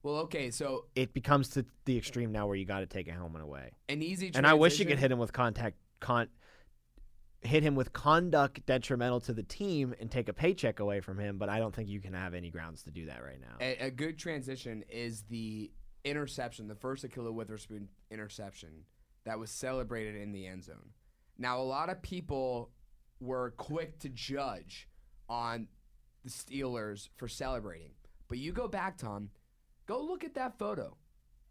well, 0.03 0.17
okay, 0.17 0.51
so 0.51 0.85
It 0.95 1.13
becomes 1.13 1.49
to 1.49 1.65
the 1.85 1.97
extreme 1.97 2.31
now 2.31 2.45
where 2.45 2.55
you 2.55 2.65
got 2.65 2.81
to 2.81 2.85
take 2.85 3.07
a 3.07 3.11
helmet 3.11 3.41
away. 3.41 3.71
an 3.89 4.03
easy 4.03 4.31
And 4.35 4.45
I 4.45 4.53
wish 4.53 4.79
you 4.79 4.85
could 4.85 4.99
hit 4.99 5.11
him 5.11 5.19
with 5.19 5.33
contact 5.33 5.77
con 5.99 6.27
hit 7.41 7.61
him 7.61 7.75
with 7.75 7.93
conduct 7.93 8.65
detrimental 8.65 9.19
to 9.21 9.31
the 9.31 9.43
team 9.43 9.93
and 9.99 10.09
take 10.09 10.29
a 10.29 10.33
paycheck 10.33 10.79
away 10.79 10.99
from 10.99 11.19
him. 11.19 11.37
But 11.37 11.47
I 11.49 11.59
don't 11.59 11.73
think 11.75 11.89
you 11.89 11.99
can 11.99 12.13
have 12.13 12.33
any 12.33 12.49
grounds 12.49 12.83
to 12.83 12.91
do 12.91 13.05
that 13.05 13.23
right 13.23 13.39
now. 13.39 13.55
A, 13.61 13.85
a 13.85 13.91
good 13.91 14.17
transition 14.17 14.83
is 14.89 15.23
the 15.29 15.71
interception, 16.03 16.67
the 16.67 16.75
first 16.75 17.07
Ahkello 17.07 17.31
Witherspoon 17.31 17.87
interception 18.09 18.85
that 19.25 19.37
was 19.39 19.51
celebrated 19.51 20.15
in 20.15 20.31
the 20.31 20.47
end 20.47 20.63
zone. 20.63 20.91
Now, 21.37 21.59
a 21.59 21.63
lot 21.63 21.89
of 21.89 22.01
people 22.01 22.71
were 23.25 23.51
quick 23.57 23.99
to 23.99 24.09
judge 24.09 24.87
on 25.27 25.67
the 26.23 26.29
Steelers 26.29 27.09
for 27.17 27.27
celebrating. 27.27 27.91
But 28.27 28.37
you 28.37 28.51
go 28.51 28.67
back, 28.67 28.97
Tom, 28.97 29.29
go 29.85 30.01
look 30.01 30.23
at 30.23 30.35
that 30.35 30.57
photo. 30.57 30.97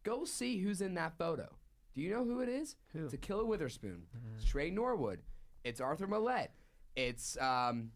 Go 0.03 0.25
see 0.25 0.59
who's 0.59 0.81
in 0.81 0.95
that 0.95 1.17
photo. 1.19 1.49
Do 1.95 2.01
you 2.01 2.11
know 2.11 2.25
who 2.25 2.41
it 2.41 2.49
is? 2.49 2.77
Who? 2.93 3.05
It's 3.05 3.15
Ahkello 3.15 3.47
Witherspoon. 3.47 4.03
It's 4.37 4.45
Tre 4.45 4.71
Norwood. 4.71 5.21
It's 5.63 5.81
Arthur 5.81 6.07
Maulet. 6.07 6.49
It's 6.97 7.39
um, 7.39 7.91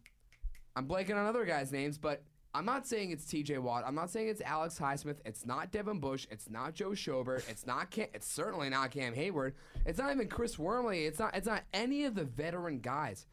I'm 0.76 0.86
blanking 0.86 1.16
on 1.16 1.26
other 1.26 1.44
guys' 1.44 1.72
names, 1.72 1.98
but 1.98 2.22
I'm 2.54 2.64
not 2.64 2.86
saying 2.86 3.10
it's 3.10 3.26
T.J. 3.26 3.58
Watt. 3.58 3.84
I'm 3.86 3.94
not 3.94 4.10
saying 4.10 4.28
it's 4.28 4.40
Alex 4.40 4.78
Highsmith. 4.78 5.16
It's 5.24 5.44
not 5.44 5.70
Devin 5.70 6.00
Bush. 6.00 6.26
It's 6.30 6.48
not 6.48 6.74
Joe 6.74 6.90
Schobert. 6.90 7.48
It's 7.48 7.66
not. 7.66 7.90
Cam, 7.90 8.06
it's 8.14 8.26
certainly 8.26 8.70
not 8.70 8.90
Cam 8.90 9.14
Heyward. 9.14 9.52
It's 9.84 9.98
not 9.98 10.12
even 10.12 10.28
Chris 10.28 10.58
Wormley. 10.58 11.04
It's 11.04 11.18
not. 11.18 11.36
It's 11.36 11.46
not 11.46 11.64
any 11.74 12.04
of 12.04 12.14
the 12.14 12.24
veteran 12.24 12.78
guys. 12.80 13.26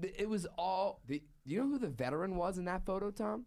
It 0.00 0.28
was 0.28 0.46
all. 0.56 1.00
The, 1.06 1.22
you 1.44 1.60
know 1.60 1.68
who 1.68 1.78
the 1.78 1.88
veteran 1.88 2.36
was 2.36 2.58
in 2.58 2.64
that 2.66 2.84
photo, 2.84 3.10
Tom? 3.10 3.46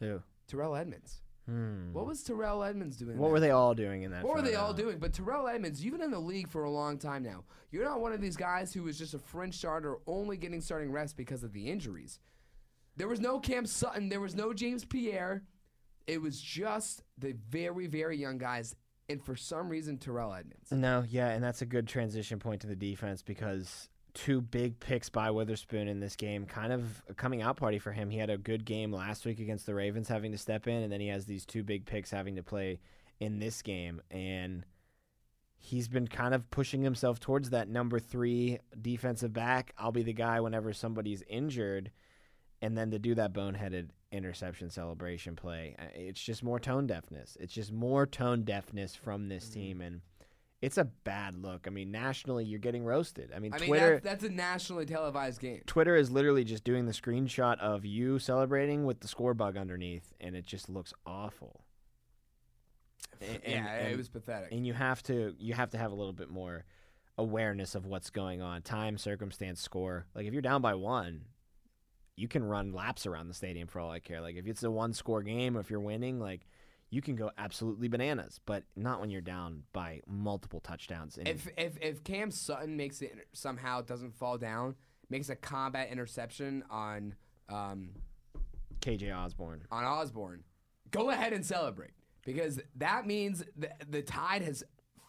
Who? 0.00 0.22
Terrell 0.48 0.74
Edmunds. 0.74 1.20
Hmm. 1.46 1.92
What 1.92 2.06
was 2.06 2.22
Terrell 2.22 2.62
Edmunds 2.62 2.96
doing? 2.96 3.18
What 3.18 3.30
were 3.30 3.40
they 3.40 3.50
all 3.50 3.74
doing 3.74 4.02
in 4.02 4.12
that? 4.12 4.22
what 4.22 4.36
were 4.36 4.42
they 4.42 4.54
all 4.54 4.72
doing? 4.72 4.98
But 4.98 5.12
Terrell 5.12 5.48
Edmunds, 5.48 5.84
you've 5.84 5.94
been 5.94 6.02
in 6.02 6.10
the 6.10 6.18
league 6.18 6.48
for 6.48 6.64
a 6.64 6.70
long 6.70 6.96
time 6.96 7.22
now. 7.22 7.44
You're 7.72 7.84
not 7.84 8.00
one 8.00 8.12
of 8.12 8.20
these 8.20 8.36
guys 8.36 8.72
who 8.72 8.84
was 8.84 8.98
just 8.98 9.14
a 9.14 9.18
fringe 9.18 9.56
starter, 9.56 9.98
only 10.06 10.36
getting 10.36 10.60
starting 10.60 10.92
reps 10.92 11.12
because 11.12 11.42
of 11.42 11.52
the 11.52 11.68
injuries. 11.68 12.20
There 12.96 13.08
was 13.08 13.20
no 13.20 13.40
Cam 13.40 13.66
Sutton. 13.66 14.08
There 14.08 14.20
was 14.20 14.36
no 14.36 14.52
James 14.52 14.84
Pierre. 14.84 15.42
It 16.06 16.20
was 16.20 16.40
just 16.40 17.02
the 17.18 17.34
very, 17.48 17.86
very 17.86 18.16
young 18.16 18.38
guys, 18.38 18.74
and 19.08 19.22
for 19.24 19.36
some 19.36 19.68
reason, 19.68 19.98
Terrell 19.98 20.32
Edmunds. 20.32 20.70
No, 20.70 21.04
yeah, 21.08 21.30
and 21.30 21.42
that's 21.42 21.62
a 21.62 21.66
good 21.66 21.88
transition 21.88 22.38
point 22.38 22.60
to 22.62 22.66
the 22.66 22.76
defense 22.76 23.22
because 23.22 23.88
two 24.14 24.40
big 24.40 24.78
picks 24.80 25.08
by 25.08 25.30
Witherspoon 25.30 25.88
in 25.88 26.00
this 26.00 26.16
game, 26.16 26.44
kind 26.46 26.72
of 26.72 27.02
a 27.08 27.14
coming 27.14 27.42
out 27.42 27.56
party 27.56 27.78
for 27.78 27.92
him. 27.92 28.10
He 28.10 28.18
had 28.18 28.30
a 28.30 28.38
good 28.38 28.64
game 28.64 28.92
last 28.92 29.24
week 29.24 29.40
against 29.40 29.66
the 29.66 29.74
Ravens, 29.74 30.08
having 30.08 30.32
to 30.32 30.38
step 30.38 30.66
in, 30.66 30.82
and 30.82 30.92
then 30.92 31.00
he 31.00 31.08
has 31.08 31.26
these 31.26 31.44
two 31.46 31.62
big 31.62 31.86
picks 31.86 32.10
having 32.10 32.36
to 32.36 32.42
play 32.42 32.80
in 33.18 33.38
this 33.38 33.62
game, 33.62 34.00
and 34.10 34.64
he's 35.58 35.88
been 35.88 36.08
kind 36.08 36.32
of 36.34 36.50
pushing 36.50 36.82
himself 36.82 37.20
towards 37.20 37.50
that 37.50 37.68
number 37.68 37.98
three 37.98 38.58
defensive 38.80 39.32
back. 39.32 39.74
I'll 39.76 39.92
be 39.92 40.02
the 40.02 40.12
guy 40.14 40.40
whenever 40.40 40.72
somebody's 40.72 41.22
injured, 41.28 41.90
and 42.62 42.76
then 42.78 42.90
to 42.92 42.98
do 42.98 43.14
that 43.16 43.32
boneheaded 43.34 43.90
interception 44.12 44.70
celebration 44.70 45.36
play. 45.36 45.76
uh, 45.78 45.84
It's 45.94 46.22
just 46.22 46.42
more 46.42 46.58
tone 46.58 46.86
deafness. 46.86 47.36
It's 47.38 47.52
just 47.52 47.72
more 47.72 48.06
tone 48.06 48.42
deafness 48.44 48.94
from 48.94 49.28
this 49.28 49.44
Mm-hmm. 49.44 49.54
team, 49.60 49.80
and 49.82 50.00
it's 50.62 50.76
a 50.78 50.84
bad 50.84 51.36
look. 51.36 51.66
I 51.66 51.70
mean, 51.70 51.90
nationally, 51.90 52.44
you're 52.44 52.58
getting 52.58 52.84
roasted. 52.84 53.32
I 53.34 53.38
mean, 53.38 53.54
I 53.54 53.58
mean, 53.58 53.68
Twitter. 53.68 53.92
that's, 54.02 54.22
that's 54.22 54.24
a 54.24 54.28
nationally 54.34 54.84
televised 54.86 55.40
game. 55.40 55.62
Twitter 55.66 55.96
is 55.96 56.10
literally 56.10 56.44
just 56.44 56.64
doing 56.64 56.84
the 56.86 56.92
screenshot 56.92 57.58
of 57.60 57.84
you 57.86 58.18
celebrating 58.18 58.84
with 58.84 59.00
the 59.00 59.08
score 59.08 59.32
bug 59.34 59.56
underneath, 59.56 60.12
and 60.20 60.36
it 60.36 60.44
just 60.46 60.68
looks 60.68 60.92
awful. 61.06 61.64
And- 63.20 63.40
yeah, 63.46 63.74
and- 63.74 63.92
it 63.92 63.96
was 63.96 64.08
pathetic. 64.08 64.52
and 64.52 64.66
you 64.66 64.72
have 64.72 65.02
to 65.04 65.34
you 65.38 65.54
have 65.54 65.70
to 65.70 65.78
have 65.78 65.92
a 65.92 65.94
little 65.94 66.12
bit 66.12 66.30
more 66.30 66.64
awareness 67.18 67.74
of 67.74 67.84
what's 67.84 68.08
going 68.08 68.40
on 68.40 68.62
time 68.62 68.96
circumstance 68.96 69.60
score 69.60 70.06
like 70.14 70.24
if 70.26 70.32
you're 70.32 70.40
down 70.40 70.62
by 70.62 70.72
one 70.74 71.22
you 72.16 72.28
can 72.28 72.42
run 72.42 72.72
laps 72.72 73.04
around 73.04 73.28
the 73.28 73.34
stadium 73.34 73.68
for 73.68 73.78
all 73.78 73.90
i 73.90 73.98
care 73.98 74.22
like 74.22 74.36
if 74.36 74.46
it's 74.46 74.62
a 74.62 74.70
one 74.70 74.94
score 74.94 75.22
game 75.22 75.54
or 75.54 75.60
if 75.60 75.68
you're 75.70 75.80
winning 75.80 76.18
like 76.18 76.46
you 76.90 77.00
can 77.00 77.14
go 77.16 77.30
absolutely 77.38 77.88
bananas 77.88 78.40
but 78.46 78.64
not 78.76 79.00
when 79.00 79.10
you're 79.10 79.20
down 79.20 79.62
by 79.72 80.00
multiple 80.06 80.60
touchdowns 80.60 81.16
and 81.18 81.28
If 81.28 81.48
if 81.56 81.78
if 81.80 82.04
Cam 82.04 82.30
Sutton 82.30 82.76
makes 82.76 83.00
it 83.02 83.14
somehow 83.32 83.80
doesn't 83.82 84.14
fall 84.16 84.36
down, 84.38 84.74
makes 85.08 85.28
a 85.28 85.36
combat 85.36 85.88
interception 85.90 86.64
on 86.70 87.14
um, 87.48 87.90
kj 88.80 89.14
osborn 89.16 89.62
on 89.70 89.84
Osborn, 89.84 90.42
go 90.90 91.10
ahead 91.10 91.32
and 91.32 91.44
celebrate 91.44 91.92
because 92.24 92.60
that 92.76 93.06
means 93.06 93.44
the, 93.56 93.70
the 93.88 94.02
tide 94.02 94.42
has 94.42 94.62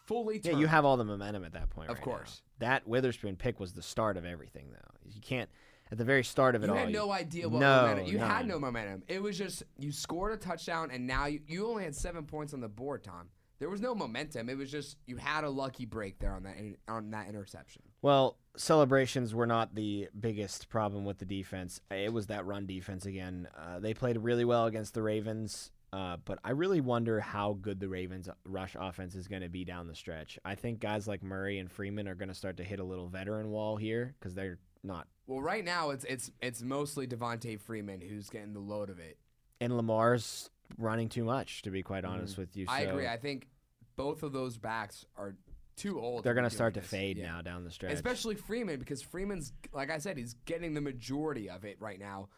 fully 0.06 0.38
turned. 0.38 0.54
yeah 0.56 0.60
you 0.60 0.66
have 0.66 0.84
all 0.84 0.96
the 0.96 1.04
momentum 1.04 1.44
at 1.44 1.52
that 1.52 1.70
point 1.70 1.88
Of 1.90 1.96
right 1.98 2.06
now. 2.06 2.12
course. 2.12 2.42
that 2.58 2.86
witherspoon 2.86 3.36
pick 3.36 3.60
was 3.60 3.72
the 3.72 3.82
start 3.82 4.16
of 4.16 4.24
everything 4.24 4.66
though 4.72 5.10
you 5.12 5.20
can't 5.20 5.48
at 5.92 5.98
the 5.98 6.04
very 6.04 6.24
start 6.24 6.56
of 6.56 6.64
it 6.64 6.66
You 6.66 6.72
all 6.72 6.78
You 6.78 6.84
had 6.86 6.92
no 6.92 7.12
idea 7.12 7.48
what 7.48 7.60
no, 7.60 7.82
momentum. 7.82 8.06
You 8.06 8.18
had 8.18 8.48
no 8.48 8.58
momentum. 8.58 9.02
It 9.08 9.22
was 9.22 9.36
just 9.38 9.62
you 9.78 9.92
scored 9.92 10.32
a 10.32 10.36
touchdown 10.38 10.90
and 10.90 11.06
now 11.06 11.26
you, 11.26 11.40
you 11.46 11.68
only 11.68 11.84
had 11.84 11.94
seven 11.94 12.24
points 12.24 12.54
on 12.54 12.60
the 12.60 12.68
board, 12.68 13.04
Tom. 13.04 13.28
There 13.58 13.68
was 13.68 13.80
no 13.80 13.94
momentum. 13.94 14.48
It 14.48 14.56
was 14.56 14.72
just 14.72 14.96
you 15.06 15.18
had 15.18 15.44
a 15.44 15.50
lucky 15.50 15.84
break 15.84 16.18
there 16.18 16.34
on 16.34 16.42
that 16.44 16.56
on 16.88 17.10
that 17.10 17.28
interception. 17.28 17.82
Well, 18.00 18.38
celebrations 18.56 19.34
were 19.34 19.46
not 19.46 19.74
the 19.76 20.08
biggest 20.18 20.68
problem 20.68 21.04
with 21.04 21.18
the 21.18 21.26
defense. 21.26 21.80
It 21.90 22.12
was 22.12 22.26
that 22.26 22.44
run 22.44 22.66
defense 22.66 23.06
again. 23.06 23.46
Uh, 23.56 23.78
they 23.78 23.94
played 23.94 24.16
really 24.16 24.44
well 24.44 24.66
against 24.66 24.94
the 24.94 25.02
Ravens, 25.02 25.70
uh, 25.92 26.16
but 26.24 26.38
I 26.42 26.50
really 26.52 26.80
wonder 26.80 27.20
how 27.20 27.58
good 27.60 27.78
the 27.78 27.88
Ravens' 27.88 28.28
rush 28.44 28.76
offense 28.80 29.14
is 29.14 29.28
going 29.28 29.42
to 29.42 29.48
be 29.48 29.64
down 29.64 29.86
the 29.86 29.94
stretch. 29.94 30.38
I 30.44 30.54
think 30.54 30.80
guys 30.80 31.06
like 31.06 31.22
Murray 31.22 31.58
and 31.58 31.70
Freeman 31.70 32.08
are 32.08 32.14
going 32.14 32.30
to 32.30 32.34
start 32.34 32.56
to 32.56 32.64
hit 32.64 32.80
a 32.80 32.84
little 32.84 33.08
veteran 33.08 33.50
wall 33.50 33.76
here 33.76 34.14
because 34.18 34.34
they're 34.34 34.58
not. 34.82 35.06
Well, 35.32 35.42
right 35.42 35.64
now 35.64 35.90
it's 35.90 36.04
it's 36.04 36.30
it's 36.42 36.62
mostly 36.62 37.06
Devonta 37.06 37.58
Freeman 37.58 38.00
who's 38.00 38.28
getting 38.28 38.52
the 38.52 38.60
load 38.60 38.90
of 38.90 38.98
it. 38.98 39.18
And 39.60 39.76
Lamar's 39.76 40.50
running 40.78 41.08
too 41.08 41.24
much, 41.24 41.62
to 41.62 41.70
be 41.70 41.82
quite 41.82 42.04
honest 42.04 42.36
with 42.36 42.56
you. 42.56 42.66
Mm-hmm. 42.66 42.74
I 42.74 42.80
agree. 42.80 43.06
I 43.06 43.16
think 43.16 43.48
both 43.96 44.22
of 44.22 44.32
those 44.32 44.58
backs 44.58 45.06
are 45.16 45.34
too 45.76 45.98
old. 46.00 46.22
they're 46.24 46.34
going 46.34 46.42
going 46.42 46.50
to 46.50 46.54
start 46.54 46.74
to 46.74 46.82
fade 46.82 47.16
Yeah. 47.16 47.26
now 47.32 47.42
down 47.42 47.64
the 47.64 47.70
stretch. 47.70 47.92
Especially 47.92 48.34
Freeman 48.34 48.78
because 48.78 49.00
Freeman's 49.00 49.52
like 49.72 49.90
I 49.90 49.98
said, 49.98 50.18
he's 50.18 50.34
getting 50.44 50.74
the 50.74 50.80
majority 50.80 51.48
of 51.48 51.64
it 51.64 51.76
right 51.80 51.98
now. 51.98 52.28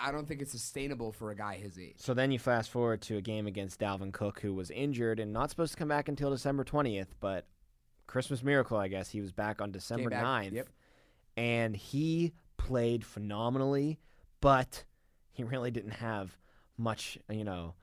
I 0.00 0.12
don't 0.12 0.28
think 0.28 0.42
it's 0.42 0.52
sustainable 0.52 1.10
for 1.10 1.30
a 1.30 1.34
guy 1.34 1.56
his 1.56 1.78
age. 1.78 1.94
So 1.96 2.14
then 2.14 2.30
you 2.30 2.38
fast 2.38 2.70
forward 2.70 3.00
to 3.02 3.16
a 3.16 3.20
game 3.20 3.46
against 3.46 3.80
Dalvin 3.80 4.12
Cook, 4.12 4.40
who 4.40 4.54
was 4.54 4.70
injured 4.70 5.18
and 5.18 5.32
not 5.32 5.50
supposed 5.50 5.72
to 5.72 5.78
come 5.78 5.88
back 5.88 6.08
until 6.08 6.30
December 6.30 6.64
20th, 6.64 7.08
but 7.18 7.46
Christmas 8.06 8.42
miracle, 8.44 8.76
I 8.76 8.88
guess. 8.88 9.08
He 9.08 9.20
was 9.20 9.32
back 9.32 9.60
on 9.60 9.72
December 9.72 10.10
back, 10.10 10.22
9th. 10.22 10.52
yep. 10.52 10.68
And 11.36 11.74
he 11.74 12.32
played 12.66 13.04
phenomenally, 13.04 13.98
but 14.40 14.84
he 15.32 15.44
really 15.44 15.70
didn't 15.70 15.92
have 15.92 16.36
much, 16.76 17.18
you 17.28 17.44
know. 17.44 17.74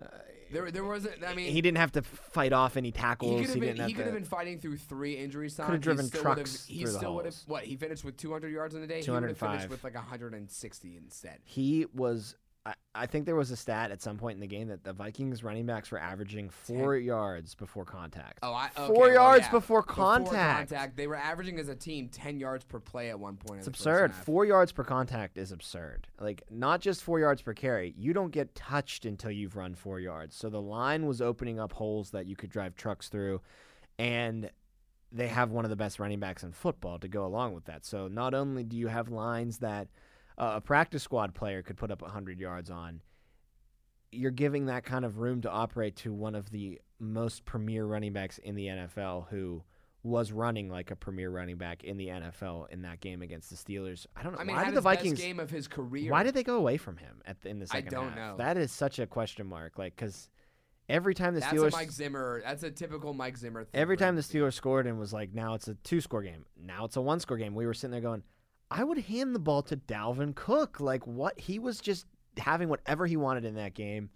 Uh, 0.00 0.06
there, 0.50 0.70
there 0.70 0.84
wasn't. 0.84 1.24
I 1.24 1.34
mean, 1.34 1.52
he 1.52 1.60
didn't 1.62 1.78
have 1.78 1.92
to 1.92 2.02
fight 2.02 2.52
off 2.52 2.76
any 2.76 2.90
tackles. 2.90 3.40
He 3.40 3.46
could 3.46 3.62
have 3.62 3.76
been. 3.76 3.88
He 3.88 3.94
could 3.94 4.06
have 4.06 4.14
been 4.14 4.24
fighting 4.24 4.58
through 4.58 4.76
three 4.76 5.16
injuries. 5.16 5.54
Tom. 5.54 5.66
Could 5.66 5.72
have 5.72 5.80
driven 5.82 6.04
he 6.06 6.10
trucks 6.10 6.66
He 6.66 6.84
the 6.84 6.90
still 6.90 7.14
would 7.14 7.26
have. 7.26 7.36
What? 7.46 7.64
He 7.64 7.76
finished 7.76 8.04
with 8.04 8.16
200 8.16 8.52
yards 8.52 8.74
in 8.74 8.82
a 8.82 8.86
day. 8.86 9.02
He 9.02 9.10
would 9.10 9.22
have 9.22 9.38
205. 9.38 9.50
finished 9.50 9.70
with 9.70 9.84
like 9.84 9.94
160 9.94 10.96
instead. 10.96 11.38
He 11.44 11.86
was. 11.94 12.36
I, 12.66 12.74
I 12.94 13.06
think 13.06 13.26
there 13.26 13.36
was 13.36 13.50
a 13.50 13.56
stat 13.56 13.90
at 13.90 14.00
some 14.00 14.16
point 14.16 14.36
in 14.36 14.40
the 14.40 14.46
game 14.46 14.68
that 14.68 14.84
the 14.84 14.92
Vikings 14.94 15.44
running 15.44 15.66
backs 15.66 15.90
were 15.90 15.98
averaging 15.98 16.48
four 16.48 16.96
yards 16.96 17.54
before 17.54 17.84
contact. 17.84 18.38
Oh, 18.42 18.52
I 18.52 18.70
okay, 18.76 18.86
Four 18.86 19.06
well, 19.06 19.12
yards 19.12 19.46
yeah. 19.46 19.50
before 19.50 19.82
contact. 19.82 20.70
contact. 20.70 20.96
They 20.96 21.06
were 21.06 21.16
averaging 21.16 21.58
as 21.58 21.68
a 21.68 21.74
team 21.74 22.08
10 22.08 22.38
yards 22.38 22.64
per 22.64 22.80
play 22.80 23.10
at 23.10 23.20
one 23.20 23.36
point. 23.36 23.58
It's 23.58 23.66
in 23.66 23.72
the 23.72 23.76
first 23.76 23.86
absurd. 23.86 24.14
Four 24.14 24.46
yards 24.46 24.72
per 24.72 24.82
contact 24.84 25.36
is 25.36 25.52
absurd. 25.52 26.08
Like 26.18 26.42
not 26.50 26.80
just 26.80 27.02
four 27.02 27.20
yards 27.20 27.42
per 27.42 27.52
carry. 27.52 27.94
You 27.98 28.14
don't 28.14 28.30
get 28.30 28.54
touched 28.54 29.04
until 29.04 29.30
you've 29.30 29.56
run 29.56 29.74
four 29.74 30.00
yards. 30.00 30.34
So 30.34 30.48
the 30.48 30.62
line 30.62 31.06
was 31.06 31.20
opening 31.20 31.60
up 31.60 31.72
holes 31.72 32.10
that 32.12 32.26
you 32.26 32.36
could 32.36 32.50
drive 32.50 32.76
trucks 32.76 33.08
through, 33.10 33.42
and 33.98 34.50
they 35.12 35.28
have 35.28 35.50
one 35.50 35.64
of 35.64 35.70
the 35.70 35.76
best 35.76 35.98
running 36.00 36.18
backs 36.18 36.42
in 36.42 36.52
football 36.52 36.98
to 36.98 37.08
go 37.08 37.26
along 37.26 37.52
with 37.54 37.66
that. 37.66 37.84
So 37.84 38.08
not 38.08 38.32
only 38.32 38.64
do 38.64 38.76
you 38.76 38.88
have 38.88 39.10
lines 39.10 39.58
that 39.58 39.88
uh, 40.38 40.52
a 40.56 40.60
practice 40.60 41.02
squad 41.02 41.34
player 41.34 41.62
could 41.62 41.76
put 41.76 41.90
up 41.90 42.02
hundred 42.02 42.40
yards 42.40 42.70
on, 42.70 43.00
you're 44.10 44.30
giving 44.30 44.66
that 44.66 44.84
kind 44.84 45.04
of 45.04 45.18
room 45.18 45.40
to 45.42 45.50
operate 45.50 45.96
to 45.96 46.12
one 46.12 46.34
of 46.34 46.50
the 46.50 46.80
most 46.98 47.44
premier 47.44 47.84
running 47.84 48.12
backs 48.12 48.38
in 48.38 48.54
the 48.54 48.66
NFL 48.66 49.28
who 49.28 49.62
was 50.02 50.32
running 50.32 50.68
like 50.68 50.90
a 50.90 50.96
premier 50.96 51.30
running 51.30 51.56
back 51.56 51.82
in 51.82 51.96
the 51.96 52.08
NFL 52.08 52.70
in 52.70 52.82
that 52.82 53.00
game 53.00 53.22
against 53.22 53.48
the 53.50 53.56
Steelers. 53.56 54.06
I 54.14 54.22
don't 54.22 54.32
know. 54.32 54.38
I 54.38 54.44
mean, 54.44 54.54
why 54.54 54.64
did 54.66 54.74
the 54.74 54.80
Vikings 54.82 55.18
game 55.18 55.40
of 55.40 55.50
his 55.50 55.66
career. 55.66 56.10
Why 56.10 56.22
did 56.22 56.34
they 56.34 56.42
go 56.42 56.56
away 56.56 56.76
from 56.76 56.98
him 56.98 57.22
at 57.24 57.40
the, 57.40 57.48
in 57.48 57.58
the 57.58 57.64
I 57.70 57.76
second 57.76 57.90
don't 57.90 58.08
half? 58.10 58.16
know. 58.16 58.36
That 58.36 58.58
is 58.58 58.70
such 58.70 58.98
a 58.98 59.06
question 59.06 59.46
mark. 59.46 59.78
Like 59.78 59.96
cuz 59.96 60.28
every 60.90 61.14
time 61.14 61.34
the 61.34 61.40
That's 61.40 61.54
Steelers 61.54 61.72
Mike 61.72 61.90
Zimmer. 61.90 62.42
That's 62.44 62.62
a 62.62 62.70
typical 62.70 63.14
Mike 63.14 63.38
Zimmer. 63.38 63.64
Thing 63.64 63.80
every 63.80 63.96
time 63.96 64.14
the. 64.14 64.22
Steelers 64.22 64.52
scored 64.52 64.86
and 64.86 64.98
was 64.98 65.14
like 65.14 65.32
now 65.32 65.54
it's 65.54 65.68
a 65.68 65.74
two-score 65.74 66.22
game. 66.22 66.44
Now 66.60 66.84
it's 66.84 66.96
a 66.96 67.00
one-score 67.00 67.38
game. 67.38 67.54
We 67.54 67.66
were 67.66 67.74
sitting 67.74 67.92
there 67.92 68.02
going, 68.02 68.22
I 68.70 68.84
would 68.84 68.98
hand 68.98 69.34
the 69.34 69.38
ball 69.40 69.62
to 69.62 69.76
Dalvin 69.76 70.34
Cook. 70.34 70.80
Like 70.80 71.06
what 71.06 71.38
he 71.38 71.58
was 71.58 71.80
just 71.80 72.06
having 72.38 72.68
whatever 72.68 73.06
he 73.06 73.16
wanted 73.16 73.44
in 73.44 73.54
that 73.54 73.74
game. 73.74 74.10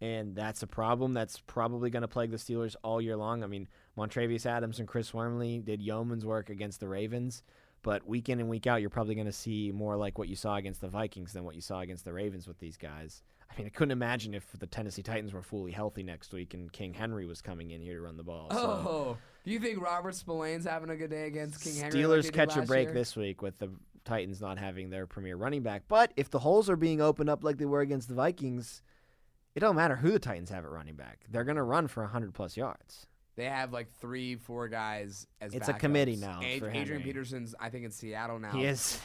And 0.00 0.34
that's 0.34 0.62
a 0.62 0.66
problem 0.66 1.14
that's 1.14 1.38
probably 1.38 1.88
going 1.88 2.02
to 2.02 2.08
plague 2.08 2.30
the 2.30 2.36
Steelers 2.36 2.76
all 2.82 3.00
year 3.00 3.16
long. 3.16 3.42
I 3.42 3.46
mean, 3.46 3.68
Montravius 3.96 4.44
Adams 4.44 4.78
and 4.78 4.88
Chris 4.88 5.14
Wormley 5.14 5.60
did 5.60 5.80
yeoman's 5.80 6.26
work 6.26 6.50
against 6.50 6.80
the 6.80 6.88
Ravens, 6.88 7.42
But 7.84 8.06
week 8.08 8.30
in 8.30 8.40
and 8.40 8.48
week 8.48 8.66
out, 8.66 8.80
you're 8.80 8.90
probably 8.90 9.14
going 9.14 9.26
to 9.26 9.32
see 9.32 9.70
more 9.70 9.96
like 9.96 10.18
what 10.18 10.28
you 10.28 10.36
saw 10.36 10.56
against 10.56 10.80
the 10.80 10.88
Vikings 10.88 11.34
than 11.34 11.44
what 11.44 11.54
you 11.54 11.60
saw 11.60 11.80
against 11.80 12.06
the 12.06 12.14
Ravens 12.14 12.48
with 12.48 12.58
these 12.58 12.78
guys. 12.78 13.22
I 13.48 13.56
mean, 13.58 13.66
I 13.66 13.70
couldn't 13.70 13.92
imagine 13.92 14.32
if 14.32 14.50
the 14.58 14.66
Tennessee 14.66 15.02
Titans 15.02 15.34
were 15.34 15.42
fully 15.42 15.70
healthy 15.70 16.02
next 16.02 16.32
week 16.32 16.54
and 16.54 16.72
King 16.72 16.94
Henry 16.94 17.26
was 17.26 17.42
coming 17.42 17.70
in 17.70 17.82
here 17.82 17.96
to 17.96 18.00
run 18.00 18.16
the 18.16 18.22
ball. 18.24 18.48
So. 18.50 18.58
Oh, 18.58 19.18
do 19.44 19.50
you 19.50 19.60
think 19.60 19.80
Robert 19.80 20.14
Spillane's 20.14 20.64
having 20.64 20.90
a 20.90 20.96
good 20.96 21.10
day 21.10 21.26
against 21.26 21.62
King 21.62 21.76
Henry? 21.76 22.04
like 22.04 22.18
Steelers 22.18 22.22
did 22.22 22.32
catch 22.32 22.56
a 22.56 22.62
break 22.62 22.88
year? 22.88 22.94
this 22.94 23.14
week 23.14 23.42
with 23.42 23.58
the 23.58 23.70
Titans 24.04 24.40
not 24.40 24.58
having 24.58 24.90
their 24.90 25.06
premier 25.06 25.36
running 25.36 25.62
back. 25.62 25.82
But 25.88 26.12
if 26.16 26.30
the 26.30 26.38
holes 26.38 26.68
are 26.70 26.76
being 26.76 27.00
opened 27.00 27.30
up 27.30 27.44
like 27.44 27.58
they 27.58 27.66
were 27.66 27.80
against 27.80 28.08
the 28.08 28.14
Vikings, 28.14 28.82
it 29.54 29.60
don't 29.60 29.76
matter 29.76 29.96
who 29.96 30.10
the 30.12 30.18
Titans 30.18 30.50
have 30.50 30.64
at 30.64 30.70
running 30.70 30.96
back. 30.96 31.24
They're 31.30 31.44
going 31.44 31.56
to 31.56 31.62
run 31.62 31.88
for 31.88 32.02
100 32.02 32.34
plus 32.34 32.56
yards. 32.56 33.06
They 33.36 33.46
have 33.46 33.72
like 33.72 33.90
three, 34.00 34.36
four 34.36 34.68
guys 34.68 35.26
as 35.40 35.54
It's 35.54 35.68
a 35.68 35.72
committee 35.72 36.16
now 36.16 36.40
Ad- 36.40 36.62
Adrian. 36.72 37.02
Peterson's, 37.02 37.54
I 37.58 37.68
think, 37.68 37.84
in 37.84 37.90
Seattle 37.90 38.38
now. 38.38 38.52
He 38.52 38.64
is. 38.64 39.00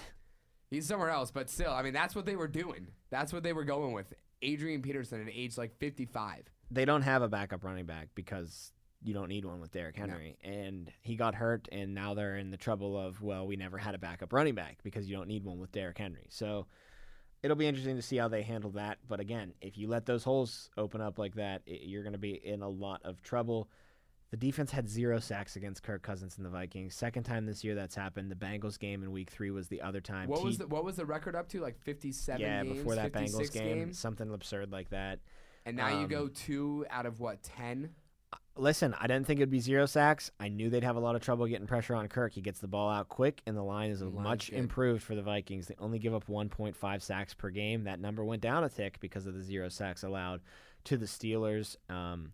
He's 0.69 0.85
somewhere 0.85 1.09
else, 1.09 1.31
but 1.31 1.49
still, 1.49 1.71
I 1.71 1.81
mean, 1.81 1.93
that's 1.93 2.15
what 2.15 2.25
they 2.25 2.35
were 2.35 2.47
doing. 2.47 2.89
That's 3.09 3.33
what 3.33 3.41
they 3.41 3.53
were 3.53 3.63
going 3.63 3.93
with. 3.93 4.13
Adrian 4.43 4.81
Peterson 4.83 5.21
at 5.27 5.33
age 5.33 5.57
like 5.57 5.75
55. 5.79 6.43
They 6.69 6.85
don't 6.85 7.01
have 7.01 7.23
a 7.23 7.27
backup 7.27 7.63
running 7.63 7.85
back 7.85 8.09
because 8.13 8.71
you 9.01 9.13
don't 9.13 9.29
need 9.29 9.45
one 9.45 9.61
with 9.61 9.71
Derrick 9.71 9.95
Henry. 9.95 10.37
And 10.43 10.91
he 11.01 11.15
got 11.15 11.35
hurt, 11.35 11.67
and 11.71 11.93
now 11.93 12.13
they're 12.13 12.37
in 12.37 12.51
the 12.51 12.57
trouble 12.57 12.99
of, 12.99 13.21
well, 13.21 13.47
we 13.47 13.55
never 13.55 13.77
had 13.77 13.95
a 13.95 13.97
backup 13.97 14.33
running 14.33 14.55
back 14.55 14.79
because 14.83 15.09
you 15.09 15.15
don't 15.15 15.27
need 15.27 15.43
one 15.43 15.59
with 15.59 15.71
Derrick 15.71 15.97
Henry. 15.97 16.27
So 16.29 16.67
it'll 17.41 17.55
be 17.55 17.67
interesting 17.67 17.95
to 17.95 18.01
see 18.01 18.17
how 18.17 18.27
they 18.27 18.41
handle 18.41 18.71
that. 18.71 18.97
But 19.07 19.19
again, 19.19 19.53
if 19.61 19.77
you 19.77 19.87
let 19.87 20.05
those 20.05 20.23
holes 20.23 20.69
open 20.77 21.01
up 21.01 21.17
like 21.17 21.35
that, 21.35 21.61
i 21.67 21.79
you're 21.81 22.03
going 22.03 22.13
to 22.13 22.19
be 22.19 22.33
in 22.33 22.61
a 22.61 22.69
lot 22.69 23.01
of 23.03 23.21
trouble. 23.21 23.69
The 24.31 24.37
defense 24.37 24.69
had 24.69 24.87
zero 24.87 25.19
sacks 25.19 25.55
against 25.55 25.81
Kirk 25.81 26.03
Cousins 26.03 26.37
and 26.37 26.45
the 26.45 26.51
Vikings. 26.51 26.93
Second 26.93 27.23
time 27.23 27.47
this 27.47 27.63
year 27.63 27.73
that's 27.73 27.95
happened. 27.95 28.29
The 28.29 28.35
Bengals 28.35 28.77
game 28.77 29.01
in 29.01 29.11
Week 29.11 29.29
Three 29.29 29.49
was 29.49 29.69
the 29.69 29.81
other 29.81 30.01
time. 30.01 30.29
What 30.29 30.41
T- 30.41 30.45
was 30.45 30.57
the 30.59 30.67
what 30.67 30.83
was 30.83 30.97
the 30.97 31.05
record 31.05 31.35
up 31.35 31.47
to? 31.49 31.61
Like 31.61 31.79
57 31.79 32.39
yeah 32.39 32.63
games, 32.63 32.77
before 32.77 32.95
that 32.95 33.11
Bengals 33.11 33.51
game, 33.51 33.77
games? 33.77 33.97
something 33.97 34.31
absurd 34.31 34.71
like 34.71 34.89
that. 34.89 35.19
and 35.65 35.75
now 35.75 35.89
you 35.89 36.03
um, 36.03 36.07
go 36.07 36.27
two 36.27 36.85
out 36.91 37.07
of 37.07 37.19
what 37.19 37.41
10? 37.41 37.89
Listen, 38.55 38.93
I 38.99 39.07
didn't 39.07 39.25
think 39.25 39.39
it'd 39.39 39.49
be 39.49 39.61
zero 39.61 39.85
sacks. 39.85 40.31
I 40.37 40.49
knew 40.49 40.69
they'd 40.69 40.83
have 40.83 40.97
a 40.97 40.99
lot 40.99 41.15
of 41.15 41.21
trouble 41.21 41.47
getting 41.47 41.65
pressure 41.65 41.95
on 41.95 42.09
Kirk. 42.09 42.33
He 42.33 42.41
gets 42.41 42.59
the 42.59 42.67
ball 42.67 42.89
out 42.89 43.07
quick, 43.07 43.41
and 43.47 43.55
the 43.55 43.63
line 43.63 43.89
is 43.89 44.01
The 44.01 44.07
much 44.09 44.49
improved 44.49 45.01
for 45.01 45.15
the 45.15 45.21
Vikings. 45.21 45.67
They 45.67 45.75
only 45.79 45.97
give 45.97 46.13
up 46.13 46.27
1.5 46.27 47.01
sacks 47.01 47.33
per 47.33 47.49
game. 47.51 47.85
That 47.85 48.01
number 48.01 48.23
went 48.25 48.41
down 48.41 48.65
a 48.65 48.69
tick 48.69 48.99
because 48.99 49.27
of 49.27 49.33
the 49.33 49.41
zero 49.41 49.69
sacks 49.69 50.03
allowed 50.03 50.41
to 50.85 50.97
the 50.97 51.05
Steelers. 51.05 51.77
Um, 51.89 52.33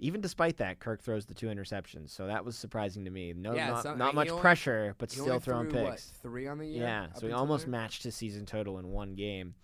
even 0.00 0.20
despite 0.20 0.56
that, 0.56 0.80
Kirk 0.80 1.02
throws 1.02 1.26
the 1.26 1.34
two 1.34 1.46
interceptions, 1.46 2.10
so 2.10 2.26
that 2.26 2.44
was 2.44 2.56
surprising 2.56 3.04
to 3.04 3.10
me. 3.12 3.32
No, 3.32 3.54
Yeah, 3.54 3.70
not, 3.70 3.82
some- 3.84 3.98
not 3.98 4.14
much 4.16 4.28
only- 4.28 4.40
pressure, 4.40 4.96
but 4.98 5.12
still 5.12 5.38
throwing 5.38 5.70
threw, 5.70 5.82
what, 5.82 5.90
picks. 5.92 6.06
three 6.20 6.48
on 6.48 6.58
the 6.58 6.66
year. 6.66 6.82
Yeah, 6.82 7.06
so 7.14 7.28
he 7.28 7.32
almost 7.32 7.66
there? 7.66 7.70
matched 7.72 8.02
his 8.02 8.16
season 8.16 8.44
total 8.44 8.78
in 8.80 8.88
one 8.88 9.14
game. 9.14 9.54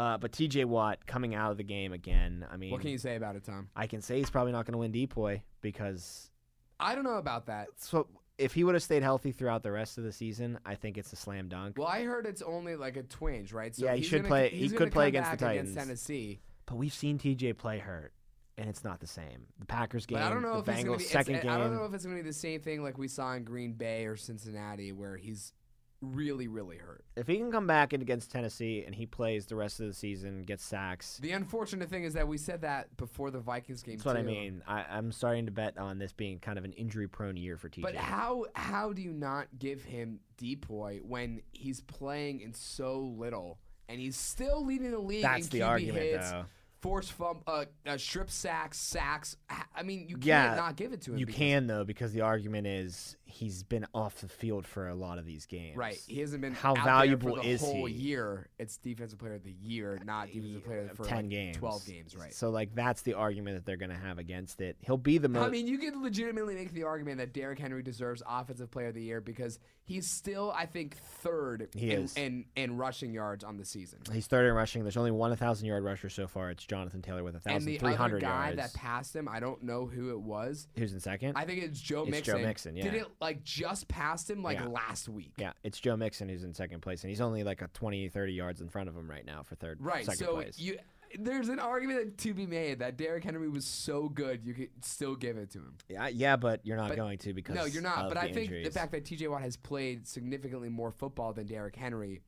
Uh, 0.00 0.16
but 0.18 0.32
T.J. 0.32 0.64
Watt 0.64 1.04
coming 1.06 1.34
out 1.34 1.50
of 1.50 1.58
the 1.58 1.62
game 1.62 1.92
again. 1.92 2.46
I 2.50 2.56
mean, 2.56 2.70
What 2.70 2.80
can 2.80 2.88
you 2.90 2.96
say 2.98 3.16
about 3.16 3.36
it, 3.36 3.44
Tom? 3.44 3.68
I 3.76 3.86
can 3.86 4.00
say 4.00 4.16
he's 4.18 4.30
probably 4.30 4.52
not 4.52 4.64
going 4.64 4.72
to 4.72 4.78
win 4.78 4.92
Depoy 4.92 5.42
because 5.60 6.30
I 6.78 6.94
don't 6.94 7.04
know 7.04 7.18
about 7.18 7.46
that. 7.46 7.68
so 7.76 8.06
if 8.38 8.54
he 8.54 8.64
would 8.64 8.74
have 8.74 8.82
stayed 8.82 9.02
healthy 9.02 9.32
throughout 9.32 9.62
the 9.62 9.70
rest 9.70 9.98
of 9.98 10.04
the 10.04 10.12
season, 10.12 10.58
I 10.64 10.74
think 10.74 10.96
it's 10.96 11.12
a 11.12 11.16
slam 11.16 11.48
dunk. 11.48 11.76
Well, 11.76 11.86
I 11.86 12.04
heard 12.04 12.24
it's 12.24 12.40
only 12.40 12.76
like 12.76 12.96
a 12.96 13.02
twinge, 13.02 13.52
right? 13.52 13.76
So 13.76 13.84
Yeah, 13.84 13.92
he 13.92 13.98
he's 13.98 14.08
should 14.08 14.22
gonna- 14.22 14.28
play- 14.28 14.48
he 14.48 14.70
could 14.70 14.90
play 14.90 15.08
against 15.08 15.32
the 15.32 15.36
back 15.36 15.52
against 15.56 15.74
Titans. 15.74 15.86
Tennessee. 15.86 16.40
But 16.64 16.76
we've 16.76 16.94
seen 16.94 17.18
TJ 17.18 17.52
play 17.58 17.78
hurt, 17.78 18.14
and 18.56 18.70
it's 18.70 18.82
not 18.82 19.00
the 19.00 19.06
same. 19.06 19.48
The 19.58 19.66
Packers 19.66 20.06
game, 20.06 20.16
But 20.16 20.24
I 20.24 20.30
don't 20.30 20.40
know 20.40 20.62
the 20.62 20.72
if 20.72 20.78
Bengals 20.78 20.98
be. 20.98 21.04
second 21.04 21.42
game. 21.42 21.50
I 21.50 21.58
don't 21.58 21.74
know 21.74 21.84
if 21.84 21.92
it's 21.92 22.04
gonna 22.04 22.16
be 22.16 22.22
the 22.22 22.32
same 22.32 22.62
thing 22.62 22.82
like 22.82 22.96
we 22.96 23.08
saw 23.08 23.34
in 23.34 23.44
Green 23.44 23.74
Bay 23.74 24.06
or 24.06 24.16
Cincinnati, 24.16 24.92
where 24.92 25.18
he's 25.18 25.52
really, 26.00 26.48
really 26.48 26.76
hurt. 26.78 27.04
if 27.16 27.26
he 27.26 27.36
can 27.36 27.50
come 27.52 27.66
back 27.66 27.92
in 27.92 28.00
against 28.00 28.30
Tennessee 28.30 28.82
and 28.86 28.94
he 28.94 29.04
plays 29.06 29.46
the 29.46 29.56
rest 29.56 29.80
of 29.80 29.86
the 29.86 29.92
season, 29.92 30.42
gets 30.42 30.64
sacks. 30.64 31.18
The 31.20 31.32
unfortunate 31.32 31.90
thing 31.90 32.04
is 32.04 32.14
that 32.14 32.26
we 32.26 32.38
said 32.38 32.62
that 32.62 32.96
before 32.96 33.30
the 33.30 33.38
Vikings 33.40 33.82
game. 33.82 33.96
That's 33.96 34.04
what 34.06 34.16
I 34.16 34.22
mean. 34.22 34.62
I, 34.66 34.84
I'm 34.90 35.12
starting 35.12 35.46
to 35.46 35.52
bet 35.52 35.76
on 35.78 35.98
this 35.98 36.12
being 36.12 36.38
kind 36.38 36.58
of 36.58 36.64
an 36.64 36.72
injury-prone 36.72 37.36
year 37.36 37.56
for 37.56 37.68
TJ. 37.68 37.82
But 37.82 37.96
how 37.96 38.46
how 38.54 38.92
do 38.92 39.02
you 39.02 39.12
not 39.12 39.48
give 39.58 39.82
him 39.84 40.20
Depoy 40.38 41.00
when 41.02 41.42
he's 41.52 41.80
playing 41.82 42.40
in 42.40 42.54
so 42.54 42.98
little 43.18 43.58
and 43.88 44.00
he's 44.00 44.16
still 44.16 44.64
leading 44.64 44.90
the 44.92 44.98
league 44.98 45.22
That's 45.22 45.46
in 45.48 45.50
the 45.58 45.64
QB 45.64 45.68
argument, 45.68 46.02
hits, 46.04 46.30
though. 46.30 46.44
forced 46.80 47.12
fum, 47.12 47.40
uh, 47.46 47.64
uh, 47.86 47.98
strip 47.98 48.30
sacks, 48.30 48.78
sacks. 48.78 49.36
I 49.74 49.82
mean, 49.82 50.08
you 50.08 50.14
can't 50.16 50.24
Yeah, 50.24 50.54
not 50.54 50.76
give 50.76 50.92
it 50.92 51.02
to 51.02 51.12
him. 51.12 51.18
You 51.18 51.26
can 51.26 51.66
though, 51.66 51.84
because 51.84 52.12
the 52.12 52.20
argument 52.22 52.66
is 52.68 53.16
he's 53.30 53.62
been 53.62 53.86
off 53.94 54.16
the 54.20 54.28
field 54.28 54.66
for 54.66 54.88
a 54.88 54.94
lot 54.94 55.18
of 55.18 55.26
these 55.26 55.46
games. 55.46 55.76
Right, 55.76 55.98
he 56.06 56.20
hasn't 56.20 56.42
been 56.42 56.52
How 56.52 56.74
valuable 56.74 57.34
there 57.34 57.42
for 57.42 57.48
the 57.48 57.52
is 57.54 57.60
whole 57.60 57.86
he? 57.86 57.94
year. 57.94 58.48
It's 58.58 58.76
defensive 58.76 59.18
player 59.18 59.34
of 59.34 59.44
the 59.44 59.52
year, 59.62 59.98
uh, 60.00 60.04
not 60.04 60.26
defensive 60.32 60.64
player 60.64 60.90
for 60.94 61.04
ten 61.04 61.16
like 61.24 61.28
games, 61.30 61.56
twelve 61.56 61.86
games, 61.86 62.16
right? 62.16 62.32
So 62.34 62.50
like 62.50 62.74
that's 62.74 63.02
the 63.02 63.14
argument 63.14 63.56
that 63.56 63.64
they're 63.66 63.76
going 63.76 63.90
to 63.90 63.96
have 63.96 64.18
against 64.18 64.60
it. 64.60 64.76
He'll 64.80 64.96
be 64.96 65.18
the 65.18 65.28
most. 65.28 65.46
I 65.46 65.50
mean, 65.50 65.66
you 65.66 65.78
could 65.78 65.96
legitimately 65.96 66.54
make 66.54 66.72
the 66.72 66.84
argument 66.84 67.18
that 67.18 67.32
Derrick 67.32 67.58
Henry 67.58 67.82
deserves 67.82 68.22
Offensive 68.28 68.70
Player 68.70 68.88
of 68.88 68.94
the 68.94 69.02
Year 69.02 69.20
because 69.20 69.58
he's 69.84 70.08
still, 70.10 70.52
I 70.56 70.66
think, 70.66 70.96
third 70.96 71.68
He 71.74 71.92
in, 71.92 72.08
in 72.16 72.44
in 72.56 72.76
rushing 72.76 73.12
yards 73.12 73.44
on 73.44 73.56
the 73.56 73.64
season. 73.64 74.00
He's 74.12 74.26
third 74.26 74.46
in 74.48 74.54
rushing. 74.54 74.82
There's 74.82 74.96
only 74.96 75.10
1,000 75.10 75.66
yard 75.66 75.84
rusher 75.84 76.08
so 76.08 76.26
far. 76.26 76.50
It's 76.50 76.64
Jonathan 76.64 77.02
Taylor 77.02 77.22
with 77.24 77.34
And 77.46 77.64
the 77.64 77.76
other 77.78 77.86
1,300 77.86 78.20
guy 78.20 78.52
yards. 78.52 78.56
that 78.56 78.74
passed 78.78 79.14
him, 79.14 79.28
I 79.28 79.40
don't 79.40 79.62
know 79.62 79.86
who 79.86 80.10
it 80.10 80.20
was. 80.20 80.68
Who's 80.76 80.92
in 80.92 81.00
second? 81.00 81.36
I 81.36 81.44
think 81.44 81.62
it's 81.62 81.80
Joe 81.80 82.02
It's 82.02 82.10
Mixon. 82.10 82.38
Joe 82.38 82.42
Mixon, 82.42 82.74
Did 82.74 82.84
yeah. 82.94 83.00
it 83.00 83.18
like 83.20 83.42
just 83.44 83.86
past 83.88 84.30
him 84.30 84.42
like 84.42 84.58
Yeah. 84.58 84.66
last 84.66 85.08
week? 85.08 85.32
yeah, 85.36 85.52
it's 85.62 85.78
Joe 85.78 85.96
Mixon 85.96 86.28
who's 86.28 86.44
in 86.44 86.54
second 86.54 86.80
place, 86.80 87.02
and 87.02 87.10
he's 87.10 87.20
only 87.20 87.44
like 87.44 87.62
a 87.62 87.68
20, 87.68 88.08
30 88.08 88.32
yards 88.32 88.60
in 88.60 88.68
front 88.68 88.88
of 88.88 88.96
him 88.96 89.08
right 89.10 89.24
now 89.24 89.42
for 89.42 89.54
third, 89.56 89.78
Right. 89.80 90.04
second 90.04 90.18
So 90.26 90.34
place. 90.34 90.58
you 90.58 90.78
there's 91.18 91.48
an 91.48 91.58
argument 91.58 92.16
to 92.18 92.32
be 92.32 92.46
made 92.46 92.78
that 92.78 92.96
Derrick 92.96 93.24
Henry 93.24 93.48
was 93.48 93.66
so 93.66 94.08
good 94.08 94.44
you 94.44 94.54
could 94.54 94.84
still 94.84 95.16
give 95.16 95.36
it 95.36 95.50
to 95.50 95.58
him. 95.58 95.76
yeah, 95.88 96.06
yeah, 96.06 96.36
but 96.36 96.64
you're 96.64 96.76
not 96.76 96.88
But- 96.90 96.96
going 96.96 97.18
to 97.18 97.34
because 97.34 97.56
No, 97.56 97.64
you're 97.64 97.82
not. 97.82 98.04
of 98.04 98.10
But 98.10 98.14
the 98.14 98.20
I 98.20 98.32
think 98.32 98.44
injuries. 98.46 98.66
the 98.66 98.70
fact 98.70 98.92
that 98.92 99.04
TJ 99.04 99.26
Watt 99.28 99.42
has 99.42 99.56
played 99.56 100.06
significantly 100.06 100.68
more 100.68 100.92
football 100.92 101.32
than 101.32 101.48
Derrick 101.48 101.74
Henry, 101.74 102.22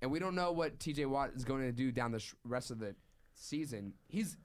and 0.00 0.10
we 0.10 0.18
don't 0.18 0.34
know 0.34 0.50
what 0.52 0.78
TJ 0.78 1.04
Watt 1.04 1.32
is 1.34 1.44
going 1.44 1.60
to 1.62 1.72
do 1.72 1.92
down 1.92 2.10
the 2.10 2.18
sh- 2.20 2.34
rest 2.42 2.70
of 2.70 2.78
the 2.78 2.96
season. 3.34 3.92
He's 4.08 4.38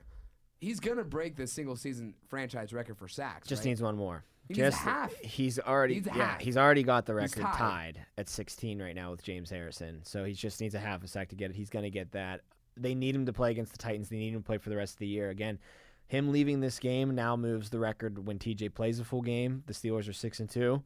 he's 0.59 0.79
going 0.81 0.97
to 0.97 1.05
break 1.05 1.37
the 1.37 1.47
single 1.47 1.75
season 1.77 2.13
franchise 2.27 2.71
record 2.73 2.95
for 2.97 3.07
sacks. 3.07 3.47
just 3.47 3.61
right? 3.61 3.69
needs 3.69 3.81
one 3.81 3.95
more. 3.95 4.25
He 4.55 4.61
needs 4.61 4.75
a 4.75 4.77
just 4.77 4.83
half. 4.83 5.15
he's 5.21 5.59
already 5.59 6.01
yeah 6.05 6.13
half. 6.13 6.41
he's 6.41 6.57
already 6.57 6.83
got 6.83 7.05
the 7.05 7.13
record 7.13 7.41
tied. 7.41 7.57
tied 7.95 8.05
at 8.17 8.29
16 8.29 8.81
right 8.81 8.95
now 8.95 9.11
with 9.11 9.23
James 9.23 9.49
Harrison. 9.49 10.01
So 10.03 10.23
he 10.23 10.33
just 10.33 10.59
needs 10.61 10.75
a 10.75 10.79
half 10.79 11.03
a 11.03 11.07
sack 11.07 11.29
to 11.29 11.35
get 11.35 11.51
it. 11.51 11.55
He's 11.55 11.69
going 11.69 11.83
to 11.83 11.89
get 11.89 12.11
that. 12.11 12.41
They 12.77 12.95
need 12.95 13.15
him 13.15 13.25
to 13.25 13.33
play 13.33 13.51
against 13.51 13.71
the 13.73 13.77
Titans. 13.77 14.09
They 14.09 14.17
need 14.17 14.33
him 14.33 14.41
to 14.41 14.45
play 14.45 14.57
for 14.57 14.69
the 14.69 14.77
rest 14.77 14.93
of 14.95 14.99
the 14.99 15.07
year. 15.07 15.29
Again, 15.29 15.59
him 16.07 16.31
leaving 16.31 16.59
this 16.59 16.79
game 16.79 17.15
now 17.15 17.35
moves 17.35 17.69
the 17.69 17.79
record 17.79 18.25
when 18.25 18.39
TJ 18.39 18.73
plays 18.73 18.99
a 18.99 19.03
full 19.03 19.21
game. 19.21 19.63
The 19.67 19.73
Steelers 19.73 20.09
are 20.09 20.13
six 20.13 20.39
and 20.39 20.49
two. 20.49 20.83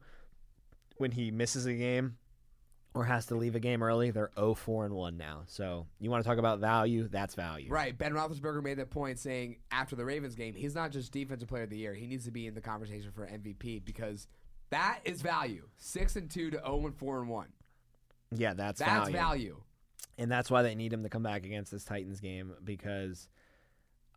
When 0.98 1.10
he 1.10 1.30
misses 1.30 1.66
a 1.66 1.74
game 1.74 2.16
or 2.96 3.04
has 3.04 3.26
to 3.26 3.34
leave 3.34 3.54
a 3.54 3.60
game 3.60 3.82
early, 3.82 4.10
they're 4.10 4.30
0-4 4.36 4.86
and 4.86 4.94
one 4.94 5.18
now. 5.18 5.42
So 5.46 5.86
you 6.00 6.10
want 6.10 6.24
to 6.24 6.28
talk 6.28 6.38
about 6.38 6.60
value? 6.60 7.08
That's 7.08 7.34
value. 7.34 7.68
Right. 7.70 7.96
Ben 7.96 8.12
Roethlisberger 8.12 8.62
made 8.62 8.78
that 8.78 8.90
point 8.90 9.18
saying 9.18 9.58
after 9.70 9.94
the 9.96 10.04
Ravens 10.04 10.34
game, 10.34 10.54
he's 10.54 10.74
not 10.74 10.92
just 10.92 11.12
defensive 11.12 11.48
player 11.48 11.64
of 11.64 11.70
the 11.70 11.76
year. 11.76 11.92
He 11.92 12.06
needs 12.06 12.24
to 12.24 12.30
be 12.30 12.46
in 12.46 12.54
the 12.54 12.62
conversation 12.62 13.10
for 13.12 13.26
MVP 13.26 13.84
because 13.84 14.28
that 14.70 15.00
is 15.04 15.20
value. 15.20 15.68
Six 15.76 16.16
and 16.16 16.30
two 16.30 16.50
to 16.50 16.56
zero 16.56 16.86
and 16.86 16.96
four 16.96 17.20
and 17.20 17.28
one. 17.28 17.48
Yeah, 18.34 18.54
that's, 18.54 18.80
That's 18.80 19.10
value. 19.10 19.12
value. 19.12 19.62
And 20.18 20.30
that's 20.30 20.50
why 20.50 20.62
they 20.62 20.74
need 20.74 20.92
him 20.92 21.02
to 21.02 21.08
come 21.10 21.22
back 21.22 21.44
against 21.44 21.70
this 21.70 21.84
Titans 21.84 22.20
game 22.20 22.54
because 22.64 23.28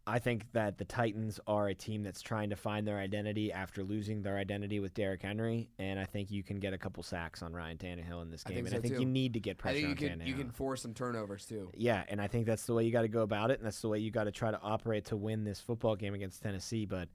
I 0.10 0.18
think 0.20 0.52
that 0.54 0.78
the 0.78 0.86
Titans 0.86 1.40
are 1.46 1.68
a 1.68 1.76
team 1.76 2.02
that's 2.02 2.22
trying 2.22 2.50
to 2.50 2.56
find 2.56 2.88
their 2.88 2.98
identity 2.98 3.54
after 3.54 3.84
losing 3.84 4.24
their 4.24 4.38
identity 4.38 4.80
with 4.80 4.94
Derrick 4.96 5.22
Henry. 5.22 5.70
And 5.78 6.00
I 6.00 6.06
think 6.06 6.32
you 6.32 6.42
can 6.42 6.60
get 6.60 6.74
a 6.74 6.78
couple 6.78 7.04
sacks 7.04 7.44
on 7.44 7.54
Ryan 7.54 7.78
Tannehill 7.78 8.22
in 8.24 8.32
this 8.32 8.44
I 8.46 8.50
game. 8.50 8.66
think 8.66 8.68
and 8.68 8.76
I 8.76 8.80
think 8.82 8.96
too. 8.96 9.02
you 9.02 9.06
need 9.06 9.34
to 9.34 9.40
get 9.40 9.58
I 9.60 9.62
pressure 9.62 9.76
think 9.82 10.02
you 10.02 10.08
on 10.08 10.12
can 10.18 10.20
Tannehill. 10.20 10.28
you 10.28 10.34
can 10.36 10.50
force 10.52 10.82
some 10.82 10.94
turnovers 10.96 11.46
too. 11.46 11.70
Yeah, 11.76 12.04
and 12.10 12.20
I 12.20 12.28
think 12.28 12.48
that's 12.48 12.66
the 12.66 12.74
way 12.74 12.84
you 12.86 12.92
got 12.92 13.04
to 13.04 13.08
go 13.08 13.22
about 13.22 13.52
it, 13.52 13.60
and 13.60 13.66
that's 13.66 13.82
the 13.82 13.90
way 13.90 14.00
you 14.00 14.10
got 14.10 14.24
to 14.24 14.32
try 14.32 14.50
to 14.50 14.60
operate 14.62 15.06
to 15.06 15.16
win 15.18 15.44
this 15.44 15.60
football 15.60 15.96
game 15.96 16.16
against 16.16 16.42
Tennessee. 16.42 16.86
But 16.86 17.08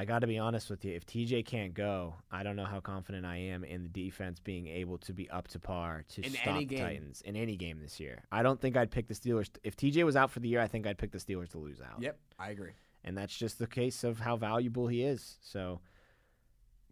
I 0.00 0.06
got 0.06 0.20
to 0.20 0.26
be 0.26 0.38
honest 0.38 0.70
with 0.70 0.82
you, 0.82 0.94
if 0.94 1.04
TJ 1.04 1.44
can't 1.44 1.74
go, 1.74 2.14
I 2.32 2.42
don't 2.42 2.56
know 2.56 2.64
how 2.64 2.80
confident 2.80 3.26
I 3.26 3.36
am 3.36 3.64
in 3.64 3.82
the 3.82 3.90
defense 3.90 4.40
being 4.40 4.66
able 4.66 4.96
to 4.96 5.12
be 5.12 5.28
up 5.28 5.48
to 5.48 5.58
par 5.58 6.06
to 6.14 6.24
In 6.24 6.32
stop 6.32 6.58
the. 6.58 6.78
Titans 6.78 7.20
in 7.20 7.36
any 7.36 7.54
game 7.54 7.80
this 7.82 8.00
year. 8.00 8.24
I 8.32 8.42
don't 8.42 8.58
think 8.58 8.78
I'd 8.78 8.90
pick 8.90 9.08
the 9.08 9.14
Steelers. 9.14 9.50
If 9.62 9.76
TJ 9.76 10.06
was 10.06 10.16
out 10.16 10.30
for 10.30 10.40
the 10.40 10.48
year, 10.48 10.62
I 10.62 10.68
think 10.68 10.86
I'd 10.86 10.96
pick 10.96 11.12
the 11.12 11.18
Steelers 11.18 11.50
to 11.50 11.58
lose 11.58 11.82
out. 11.82 12.00
Yep, 12.00 12.18
I 12.38 12.48
agree. 12.48 12.70
And 13.04 13.14
that's 13.14 13.36
just 13.36 13.58
the 13.58 13.66
case 13.66 14.02
of 14.02 14.18
how 14.18 14.36
valuable 14.36 14.88
he 14.88 15.02
is. 15.02 15.36
So 15.42 15.82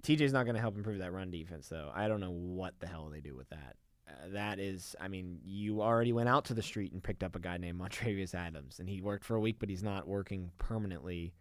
TJ's 0.03 0.35
not 0.35 0.45
going 0.45 0.57
to 0.57 0.61
help 0.61 0.77
improve 0.77 0.99
that 0.99 1.15
run 1.15 1.31
defense, 1.31 1.67
though. 1.69 1.91
I 1.95 2.09
don't 2.09 2.21
know 2.21 2.33
what 2.33 2.79
the 2.79 2.89
hell 2.89 3.09
they 3.11 3.21
do 3.21 3.35
with 3.35 3.49
that. 3.49 3.77
Uh, 4.07 4.13
that 4.33 4.59
is, 4.59 4.95
I 5.01 5.09
mean, 5.09 5.41
you 5.43 5.81
already 5.81 6.13
went 6.13 6.29
out 6.29 6.45
to 6.47 6.55
the 6.55 6.63
street 6.63 6.93
and 6.93 7.03
picked 7.03 7.23
up 7.23 7.37
a 7.37 7.39
guy 7.39 7.57
named 7.57 7.81
Montravius 7.81 8.35
Adams, 8.35 8.81
and 8.81 8.89
he 8.89 9.01
worked 9.01 9.25
for 9.25 9.35
a 9.35 9.41
week, 9.41 9.57
but 9.59 9.71
he's 9.71 9.83
not 9.83 10.07
working 10.07 10.51
permanently. 10.59 11.33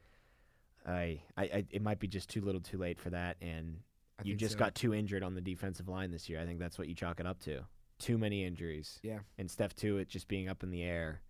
I, 0.87 1.21
I, 1.35 1.43
I, 1.43 1.65
it 1.69 1.81
might 1.81 1.99
be 1.99 2.07
just 2.07 2.29
too 2.29 2.41
little, 2.41 2.61
too 2.61 2.77
late 2.77 2.99
for 2.99 3.09
that. 3.09 3.37
And 3.41 3.79
I 4.19 4.23
you 4.23 4.35
just 4.35 4.53
so. 4.53 4.59
got 4.59 4.75
too 4.75 4.93
injured 4.93 5.23
on 5.23 5.35
the 5.35 5.41
defensive 5.41 5.87
line 5.87 6.11
this 6.11 6.29
year. 6.29 6.39
I 6.39 6.45
think 6.45 6.59
that's 6.59 6.79
what 6.79 6.87
you 6.87 6.95
chalk 6.95 7.19
it 7.19 7.25
up 7.25 7.39
to. 7.41 7.61
Too 7.99 8.17
many 8.17 8.45
injuries. 8.45 8.99
Yeah. 9.03 9.19
And 9.37 9.49
Steph 9.49 9.75
too, 9.75 9.97
it 9.97 10.07
just 10.07 10.27
being 10.27 10.47
up 10.47 10.63
in 10.63 10.69
the 10.69 10.83
air, 10.83 11.21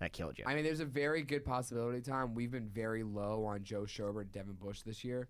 that 0.00 0.12
killed 0.12 0.38
you. 0.38 0.44
I 0.46 0.54
mean, 0.54 0.64
there's 0.64 0.80
a 0.80 0.84
very 0.84 1.22
good 1.22 1.44
possibility, 1.44 2.00
Tom. 2.00 2.34
We've 2.34 2.50
been 2.50 2.68
very 2.68 3.02
low 3.04 3.44
on 3.44 3.62
Joe 3.62 3.82
Schobert 3.82 4.22
and 4.22 4.32
Devin 4.32 4.54
Bush 4.54 4.82
this 4.82 5.04
year. 5.04 5.28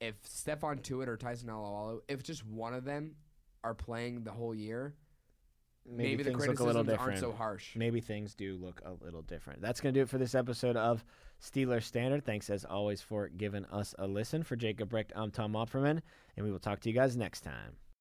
If 0.00 0.22
Stephon 0.22 0.80
Tuitt 0.80 1.08
or 1.08 1.16
Tyson 1.16 1.48
Alualu, 1.48 2.00
if 2.08 2.22
just 2.22 2.46
one 2.46 2.72
of 2.72 2.84
them 2.84 3.16
are 3.64 3.74
playing 3.74 4.24
the 4.24 4.30
whole 4.30 4.54
year, 4.54 4.94
maybe, 5.90 6.22
the 6.22 6.30
things 6.30 6.46
look 6.46 6.60
a 6.60 6.64
little 6.64 6.84
criticisms 6.84 7.08
aren't 7.08 7.20
so 7.20 7.32
harsh. 7.32 7.76
Maybe 7.76 8.00
things 8.00 8.34
do 8.34 8.56
look 8.56 8.82
a 8.84 8.92
little 9.04 9.22
different. 9.22 9.60
That's 9.60 9.80
going 9.80 9.94
to 9.94 10.00
do 10.00 10.02
it 10.02 10.08
for 10.08 10.18
this 10.18 10.34
episode 10.34 10.76
of 10.76 11.04
Steeler 11.42 11.82
Standard. 11.82 12.24
Thanks 12.24 12.50
as 12.50 12.64
always 12.64 13.00
for 13.00 13.28
giving 13.28 13.64
us 13.66 13.94
a 13.98 14.06
listen. 14.06 14.42
For 14.42 14.56
Jacob 14.56 14.90
Brecht, 14.90 15.12
I'm 15.16 15.30
Tom 15.30 15.52
Opperman, 15.52 16.00
and 16.36 16.46
we 16.46 16.52
will 16.52 16.58
talk 16.58 16.80
to 16.80 16.88
you 16.88 16.94
guys 16.94 17.16
next 17.16 17.40
time. 17.40 17.76